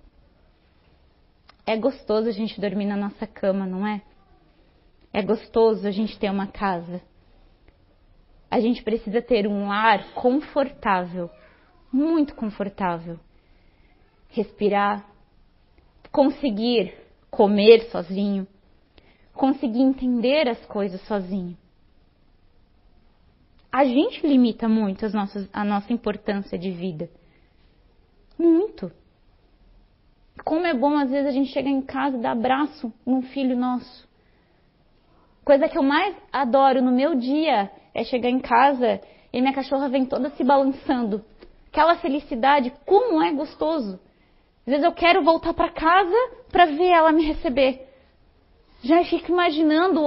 É 1.69 1.77
gostoso 1.77 2.27
a 2.27 2.31
gente 2.31 2.59
dormir 2.59 2.85
na 2.85 2.97
nossa 2.97 3.27
cama, 3.27 3.65
não 3.65 3.85
é? 3.85 4.01
É 5.13 5.21
gostoso 5.21 5.87
a 5.87 5.91
gente 5.91 6.17
ter 6.17 6.31
uma 6.31 6.47
casa. 6.47 7.01
A 8.49 8.59
gente 8.59 8.81
precisa 8.83 9.21
ter 9.21 9.45
um 9.45 9.67
lar 9.67 10.13
confortável, 10.13 11.29
muito 11.91 12.33
confortável. 12.33 13.19
Respirar, 14.29 15.05
conseguir 16.11 16.93
comer 17.29 17.89
sozinho, 17.91 18.47
conseguir 19.33 19.81
entender 19.81 20.47
as 20.47 20.65
coisas 20.65 20.99
sozinho 21.07 21.55
a 23.71 23.85
gente 23.85 24.25
limita 24.25 24.67
muito 24.67 25.05
as 25.05 25.13
nossas, 25.13 25.47
a 25.53 25.63
nossa 25.63 25.93
importância 25.93 26.57
de 26.57 26.71
vida. 26.71 27.09
Muito. 28.37 28.91
Como 30.43 30.65
é 30.65 30.73
bom, 30.73 30.97
às 30.97 31.09
vezes, 31.09 31.27
a 31.27 31.31
gente 31.31 31.51
chegar 31.51 31.69
em 31.69 31.81
casa 31.81 32.17
e 32.17 32.21
dar 32.21 32.31
abraço 32.31 32.91
num 33.05 33.21
filho 33.21 33.57
nosso. 33.57 34.07
Coisa 35.43 35.67
que 35.67 35.77
eu 35.77 35.83
mais 35.83 36.15
adoro 36.31 36.81
no 36.81 36.91
meu 36.91 37.15
dia 37.15 37.71
é 37.93 38.03
chegar 38.03 38.29
em 38.29 38.39
casa 38.39 39.01
e 39.33 39.41
minha 39.41 39.53
cachorra 39.53 39.89
vem 39.89 40.05
toda 40.05 40.29
se 40.31 40.43
balançando. 40.43 41.23
Aquela 41.71 41.95
felicidade, 41.95 42.73
como 42.85 43.21
é 43.21 43.31
gostoso. 43.31 43.99
Às 44.61 44.73
vezes 44.73 44.83
eu 44.83 44.91
quero 44.91 45.23
voltar 45.23 45.53
para 45.53 45.69
casa 45.69 46.15
para 46.51 46.65
ver 46.65 46.89
ela 46.89 47.11
me 47.11 47.25
receber. 47.25 47.87
Já 48.83 49.03
fico 49.03 49.31
imaginando, 49.31 50.01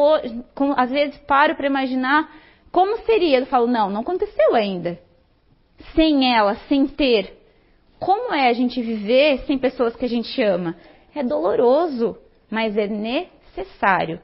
às 0.76 0.90
vezes 0.90 1.18
paro 1.18 1.54
para 1.54 1.66
imaginar 1.66 2.28
como 2.72 2.96
seria? 3.04 3.40
Eu 3.40 3.46
falo, 3.46 3.66
não, 3.66 3.90
não 3.90 4.00
aconteceu 4.00 4.54
ainda. 4.54 4.98
Sem 5.94 6.34
ela, 6.34 6.56
sem 6.68 6.86
ter. 6.88 7.41
Como 8.02 8.34
é 8.34 8.48
a 8.48 8.52
gente 8.52 8.82
viver 8.82 9.44
sem 9.46 9.56
pessoas 9.56 9.94
que 9.94 10.04
a 10.04 10.08
gente 10.08 10.42
ama? 10.42 10.74
É 11.14 11.22
doloroso, 11.22 12.18
mas 12.50 12.76
é 12.76 12.88
necessário 12.88 14.20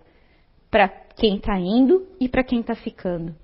para 0.69 0.89
quem 0.89 1.37
está 1.37 1.57
indo 1.57 2.05
e 2.19 2.29
para 2.29 2.43
quem 2.43 2.59
está 2.59 2.75
ficando. 2.75 3.37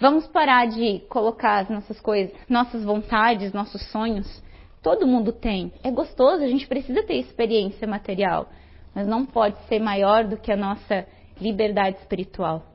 Vamos 0.00 0.26
parar 0.26 0.66
de 0.66 0.98
colocar 1.08 1.60
as 1.60 1.68
nossas 1.68 2.00
coisas, 2.00 2.34
nossas 2.48 2.84
vontades, 2.84 3.52
nossos 3.52 3.88
sonhos. 3.92 4.42
Todo 4.82 5.06
mundo 5.06 5.30
tem. 5.30 5.72
É 5.84 5.90
gostoso, 5.92 6.42
a 6.42 6.48
gente 6.48 6.66
precisa 6.66 7.04
ter 7.04 7.18
experiência 7.18 7.86
material, 7.86 8.48
mas 8.92 9.06
não 9.06 9.24
pode 9.24 9.62
ser 9.66 9.78
maior 9.78 10.24
do 10.24 10.36
que 10.36 10.50
a 10.50 10.56
nossa 10.56 11.06
liberdade 11.40 11.98
espiritual. 11.98 12.66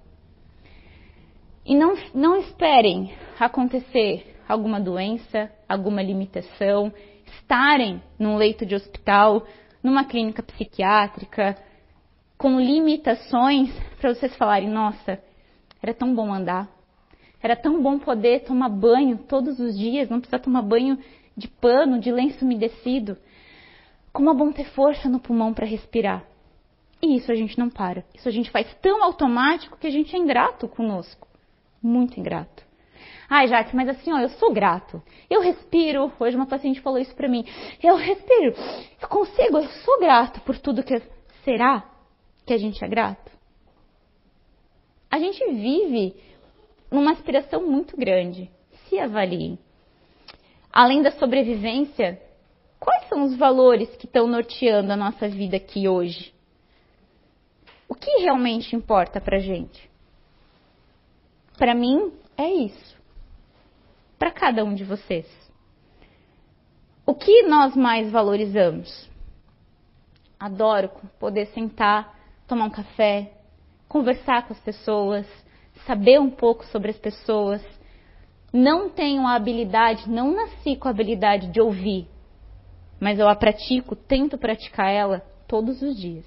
E 1.65 1.75
não, 1.75 1.95
não 2.13 2.37
esperem 2.37 3.11
acontecer 3.37 4.35
alguma 4.47 4.79
doença, 4.79 5.51
alguma 5.67 6.01
limitação, 6.01 6.91
estarem 7.25 8.01
num 8.17 8.35
leito 8.37 8.65
de 8.65 8.75
hospital, 8.75 9.45
numa 9.83 10.05
clínica 10.05 10.41
psiquiátrica, 10.41 11.57
com 12.37 12.59
limitações 12.59 13.71
para 13.99 14.13
vocês 14.13 14.35
falarem: 14.35 14.69
nossa, 14.69 15.19
era 15.81 15.93
tão 15.93 16.13
bom 16.13 16.33
andar, 16.33 16.69
era 17.41 17.55
tão 17.55 17.81
bom 17.81 17.99
poder 17.99 18.43
tomar 18.43 18.69
banho 18.69 19.17
todos 19.17 19.59
os 19.59 19.77
dias, 19.77 20.09
não 20.09 20.19
precisar 20.19 20.39
tomar 20.39 20.61
banho 20.61 20.97
de 21.37 21.47
pano, 21.47 21.99
de 21.99 22.11
lenço 22.11 22.43
umedecido. 22.43 23.17
Como 24.11 24.29
é 24.29 24.33
bom 24.33 24.51
ter 24.51 24.65
força 24.71 25.09
no 25.09 25.19
pulmão 25.19 25.53
para 25.53 25.65
respirar. 25.65 26.23
E 27.01 27.17
isso 27.17 27.31
a 27.31 27.35
gente 27.35 27.59
não 27.59 27.69
para. 27.69 28.03
Isso 28.15 28.27
a 28.27 28.31
gente 28.31 28.49
faz 28.49 28.73
tão 28.81 29.03
automático 29.03 29.77
que 29.77 29.87
a 29.87 29.91
gente 29.91 30.15
é 30.15 30.19
ingrato 30.19 30.67
conosco. 30.67 31.27
Muito 31.83 32.19
ingrato. 32.19 32.64
Ai, 33.29 33.47
Jaque, 33.47 33.75
mas 33.75 33.89
assim, 33.89 34.11
ó, 34.11 34.19
eu 34.19 34.29
sou 34.29 34.53
grato. 34.53 35.01
Eu 35.29 35.41
respiro. 35.41 36.11
Hoje 36.19 36.35
uma 36.35 36.45
paciente 36.45 36.81
falou 36.81 36.99
isso 36.99 37.15
para 37.15 37.27
mim. 37.27 37.43
Eu 37.81 37.95
respiro. 37.95 38.53
Eu 39.01 39.07
consigo, 39.07 39.57
eu 39.57 39.67
sou 39.67 39.99
grato 39.99 40.41
por 40.41 40.57
tudo 40.57 40.83
que. 40.83 41.01
Será 41.43 41.89
que 42.45 42.53
a 42.53 42.57
gente 42.57 42.83
é 42.83 42.87
grato? 42.87 43.31
A 45.09 45.19
gente 45.19 45.43
vive 45.51 46.15
numa 46.91 47.11
aspiração 47.11 47.65
muito 47.65 47.97
grande. 47.97 48.49
Se 48.87 48.99
avalie. 48.99 49.57
Além 50.71 51.01
da 51.01 51.11
sobrevivência, 51.11 52.21
quais 52.79 53.07
são 53.07 53.23
os 53.23 53.35
valores 53.35 53.89
que 53.95 54.05
estão 54.05 54.27
norteando 54.27 54.91
a 54.91 54.97
nossa 54.97 55.27
vida 55.27 55.57
aqui 55.57 55.87
hoje? 55.87 56.33
O 57.87 57.95
que 57.95 58.11
realmente 58.21 58.75
importa 58.75 59.21
pra 59.21 59.39
gente? 59.39 59.89
Para 61.57 61.73
mim, 61.73 62.11
é 62.37 62.47
isso. 62.47 62.94
Para 64.17 64.31
cada 64.31 64.63
um 64.63 64.73
de 64.73 64.83
vocês. 64.83 65.25
O 67.05 67.13
que 67.13 67.43
nós 67.43 67.75
mais 67.75 68.11
valorizamos? 68.11 69.09
Adoro 70.39 70.89
poder 71.19 71.47
sentar, 71.47 72.17
tomar 72.47 72.65
um 72.65 72.69
café, 72.69 73.31
conversar 73.87 74.47
com 74.47 74.53
as 74.53 74.59
pessoas, 74.59 75.27
saber 75.85 76.19
um 76.19 76.29
pouco 76.29 76.65
sobre 76.67 76.91
as 76.91 76.97
pessoas. 76.97 77.63
Não 78.51 78.89
tenho 78.89 79.27
a 79.27 79.35
habilidade, 79.35 80.09
não 80.09 80.33
nasci 80.33 80.75
com 80.75 80.87
a 80.87 80.91
habilidade 80.91 81.47
de 81.47 81.61
ouvir, 81.61 82.07
mas 82.99 83.19
eu 83.19 83.27
a 83.27 83.35
pratico, 83.35 83.95
tento 83.95 84.37
praticar 84.37 84.89
ela 84.89 85.19
todos 85.47 85.81
os 85.81 85.95
dias. 85.95 86.25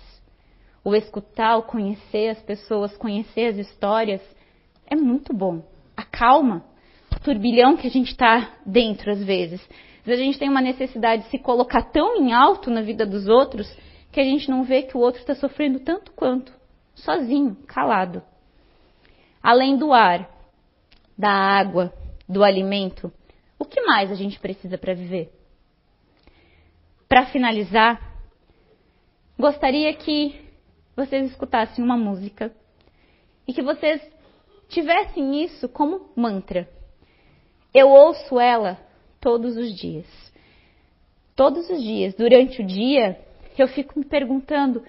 O 0.85 0.95
escutar, 0.95 1.57
o 1.57 1.63
conhecer 1.63 2.29
as 2.29 2.41
pessoas, 2.43 2.97
conhecer 2.97 3.47
as 3.47 3.57
histórias, 3.57 4.23
é 4.87 4.95
muito 4.95 5.35
bom. 5.35 5.63
Acalma 5.97 6.65
turbilhão 7.21 7.77
que 7.77 7.87
a 7.87 7.91
gente 7.91 8.11
está 8.11 8.57
dentro 8.65 9.11
às 9.11 9.23
vezes. 9.23 9.61
Às 10.01 10.07
vezes 10.07 10.23
a 10.23 10.25
gente 10.25 10.39
tem 10.39 10.49
uma 10.49 10.63
necessidade 10.63 11.25
de 11.25 11.31
se 11.31 11.39
colocar 11.39 11.83
tão 11.83 12.17
em 12.17 12.33
alto 12.33 12.71
na 12.71 12.81
vida 12.81 13.05
dos 13.05 13.29
outros 13.29 13.67
que 14.11 14.21
a 14.21 14.25
gente 14.25 14.51
não 14.51 14.65
vê 14.65 14.83
que 14.83 14.97
o 14.97 15.01
outro 15.01 15.21
está 15.21 15.35
sofrendo 15.35 15.81
tanto 15.81 16.13
quanto, 16.13 16.53
sozinho, 16.95 17.57
calado 17.67 18.23
além 19.43 19.77
do 19.77 19.93
ar, 19.93 20.29
da 21.17 21.31
água, 21.31 21.93
do 22.29 22.45
alimento, 22.45 23.13
o 23.59 23.65
que 23.65 23.81
mais 23.83 24.11
a 24.11 24.15
gente 24.15 24.39
precisa 24.39 24.79
para 24.79 24.95
viver? 24.95 25.33
Para 27.09 27.27
finalizar, 27.27 27.99
gostaria 29.39 29.93
que 29.95 30.39
vocês 30.95 31.31
escutassem 31.31 31.83
uma 31.83 31.97
música 31.97 32.55
e 33.47 33.53
que 33.53 33.63
vocês 33.63 34.03
tivessem 34.69 35.43
isso 35.43 35.69
como 35.69 36.11
mantra. 36.15 36.69
Eu 37.79 37.91
ouço 37.91 38.41
ela 38.41 38.77
todos 39.21 39.57
os 39.57 39.73
dias. 39.73 40.05
Todos 41.37 41.71
os 41.71 41.81
dias, 41.81 42.13
durante 42.13 42.61
o 42.61 42.67
dia, 42.67 43.17
eu 43.57 43.69
fico 43.69 43.97
me 43.97 44.05
perguntando 44.05 44.83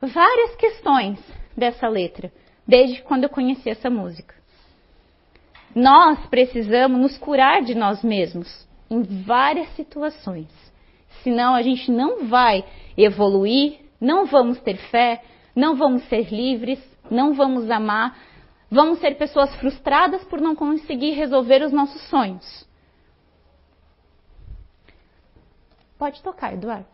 várias 0.00 0.56
questões 0.56 1.18
dessa 1.54 1.86
letra 1.86 2.32
desde 2.66 3.02
quando 3.02 3.24
eu 3.24 3.28
conheci 3.28 3.68
essa 3.68 3.90
música. 3.90 4.34
Nós 5.74 6.18
precisamos 6.28 6.98
nos 6.98 7.18
curar 7.18 7.60
de 7.60 7.74
nós 7.74 8.02
mesmos 8.02 8.66
em 8.88 9.02
várias 9.02 9.68
situações. 9.76 10.48
Senão 11.22 11.54
a 11.54 11.60
gente 11.60 11.90
não 11.90 12.24
vai 12.24 12.64
evoluir, 12.96 13.80
não 14.00 14.24
vamos 14.24 14.58
ter 14.60 14.78
fé, 14.78 15.22
não 15.54 15.76
vamos 15.76 16.08
ser 16.08 16.32
livres, 16.32 16.80
não 17.10 17.34
vamos 17.34 17.70
amar, 17.70 18.16
vamos 18.70 19.00
ser 19.00 19.16
pessoas 19.16 19.54
frustradas 19.56 20.24
por 20.24 20.40
não 20.40 20.54
conseguir 20.54 21.12
resolver 21.12 21.62
os 21.62 21.72
nossos 21.72 22.00
sonhos. 22.08 22.68
Pode 25.98 26.22
tocar, 26.22 26.54
Eduardo. 26.54 26.88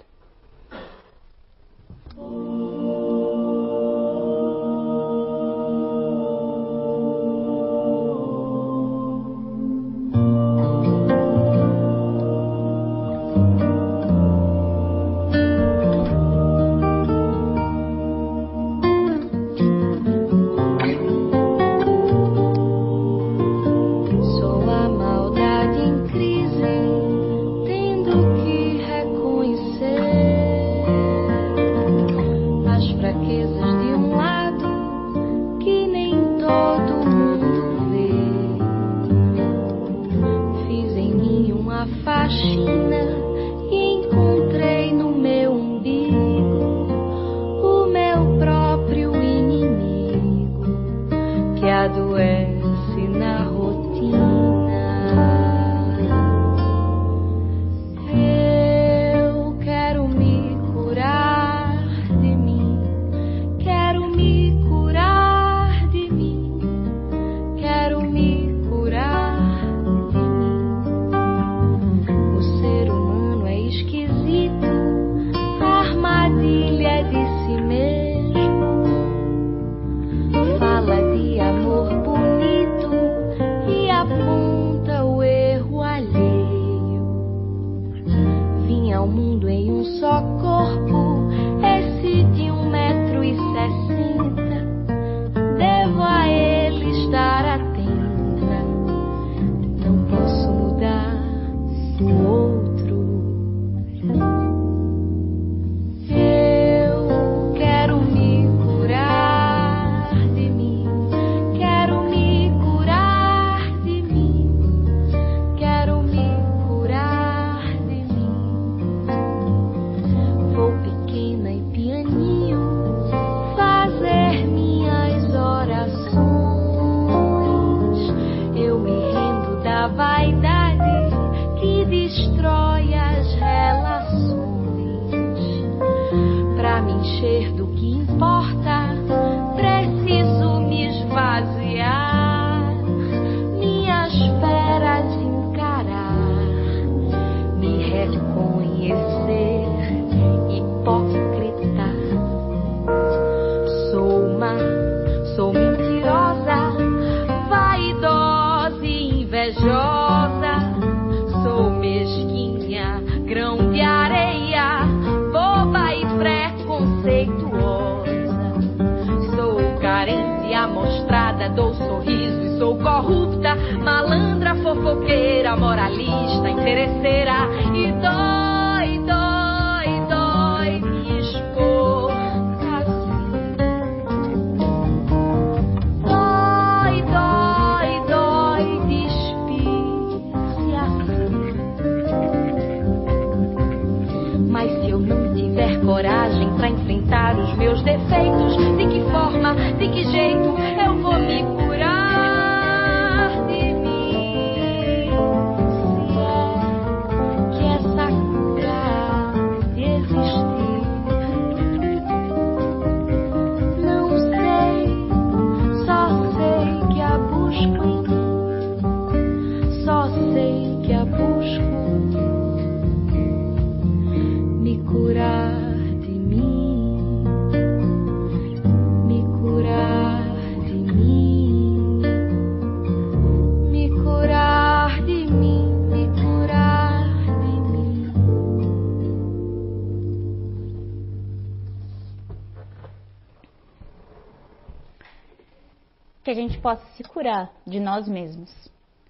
Possa 246.66 246.84
se 246.96 247.04
curar 247.04 247.52
de 247.64 247.78
nós 247.78 248.08
mesmos, 248.08 248.50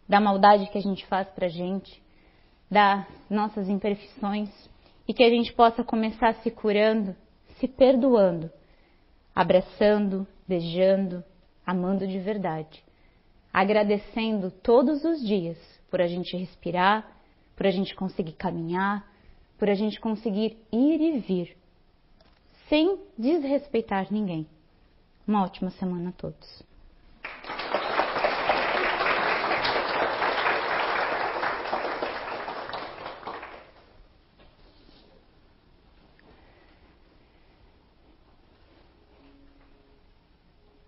da 0.07 0.21
maldade 0.21 0.69
que 0.71 0.77
a 0.77 0.81
gente 0.83 1.07
faz 1.07 1.27
pra 1.31 1.49
gente, 1.49 2.03
das 2.71 3.07
nossas 3.31 3.67
imperfeições 3.67 4.51
e 5.09 5.15
que 5.15 5.25
a 5.25 5.31
gente 5.31 5.55
possa 5.55 5.83
começar 5.83 6.35
se 6.43 6.51
curando, 6.51 7.17
se 7.59 7.67
perdoando, 7.67 8.51
abraçando, 9.35 10.27
beijando, 10.47 11.25
amando 11.67 12.07
de 12.07 12.19
verdade, 12.19 12.85
agradecendo 13.51 14.51
todos 14.51 15.03
os 15.03 15.27
dias 15.27 15.57
por 15.91 16.03
a 16.03 16.07
gente 16.07 16.37
respirar, 16.37 17.11
por 17.57 17.67
a 17.67 17.71
gente 17.71 17.95
conseguir 17.95 18.33
caminhar, 18.33 19.11
por 19.57 19.71
a 19.71 19.75
gente 19.75 19.99
conseguir 19.99 20.59
ir 20.71 21.01
e 21.01 21.21
vir, 21.21 21.57
sem 22.69 23.01
desrespeitar 23.17 24.09
ninguém. 24.13 24.47
Uma 25.27 25.43
ótima 25.43 25.71
semana 25.71 26.11
a 26.11 26.13
todos. 26.13 26.66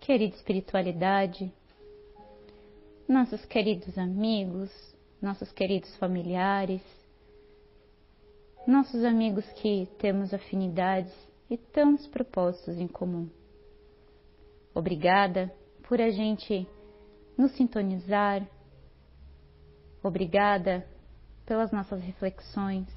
Querida 0.09 0.35
espiritualidade, 0.35 1.53
nossos 3.07 3.45
queridos 3.45 3.95
amigos, 3.95 4.71
nossos 5.21 5.51
queridos 5.51 5.95
familiares, 5.97 6.81
nossos 8.65 9.03
amigos 9.03 9.45
que 9.61 9.87
temos 9.99 10.33
afinidades 10.33 11.13
e 11.47 11.57
tantos 11.57 12.07
propósitos 12.07 12.77
em 12.79 12.87
comum. 12.87 13.29
Obrigada 14.73 15.53
por 15.89 15.99
a 15.99 16.11
gente 16.11 16.67
nos 17.35 17.51
sintonizar, 17.53 18.47
obrigada 20.03 20.87
pelas 21.47 21.71
nossas 21.71 21.99
reflexões, 22.03 22.87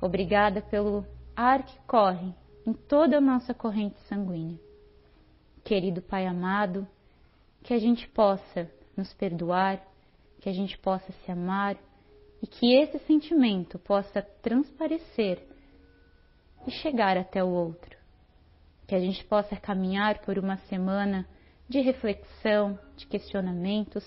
obrigada 0.00 0.62
pelo 0.62 1.04
ar 1.34 1.64
que 1.64 1.76
corre 1.88 2.32
em 2.64 2.72
toda 2.72 3.18
a 3.18 3.20
nossa 3.20 3.52
corrente 3.52 3.98
sanguínea. 4.08 4.60
Querido 5.64 6.00
Pai 6.00 6.24
amado, 6.24 6.86
que 7.64 7.74
a 7.74 7.78
gente 7.80 8.06
possa 8.10 8.70
nos 8.96 9.12
perdoar, 9.14 9.84
que 10.40 10.48
a 10.48 10.52
gente 10.52 10.78
possa 10.78 11.10
se 11.24 11.32
amar 11.32 11.76
e 12.40 12.46
que 12.46 12.76
esse 12.76 13.00
sentimento 13.00 13.76
possa 13.76 14.22
transparecer 14.22 15.44
e 16.64 16.70
chegar 16.70 17.18
até 17.18 17.42
o 17.42 17.48
outro. 17.48 17.98
Que 18.86 18.94
a 18.94 19.00
gente 19.00 19.24
possa 19.24 19.56
caminhar 19.56 20.20
por 20.20 20.38
uma 20.38 20.58
semana 20.68 21.26
de 21.68 21.80
reflexão, 21.80 22.78
de 22.96 23.06
questionamentos, 23.06 24.04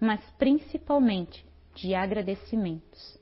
mas 0.00 0.20
principalmente 0.38 1.46
de 1.74 1.94
agradecimentos. 1.94 3.18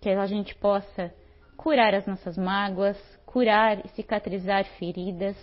Que 0.00 0.10
a 0.10 0.26
gente 0.26 0.54
possa 0.56 1.14
curar 1.56 1.94
as 1.94 2.06
nossas 2.06 2.36
mágoas, 2.36 2.98
curar 3.24 3.84
e 3.84 3.88
cicatrizar 3.90 4.64
feridas, 4.78 5.36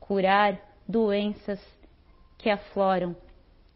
curar 0.00 0.60
doenças 0.86 1.60
que 2.38 2.50
afloram 2.50 3.16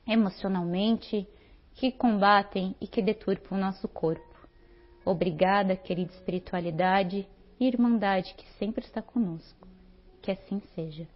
emocionalmente, 0.07 1.29
que 1.74 1.93
combatem 1.93 2.74
e 2.81 2.87
que 2.87 3.03
deturpam 3.03 3.57
o 3.57 3.61
nosso 3.61 3.87
corpo. 3.89 4.22
Obrigada, 5.05 5.76
querida 5.76 6.12
espiritualidade 6.12 7.26
e 7.59 7.66
irmandade 7.66 8.35
que 8.35 8.47
sempre 8.59 8.85
está 8.85 9.01
conosco. 9.01 9.66
Que 10.20 10.31
assim 10.33 10.61
seja. 10.74 11.07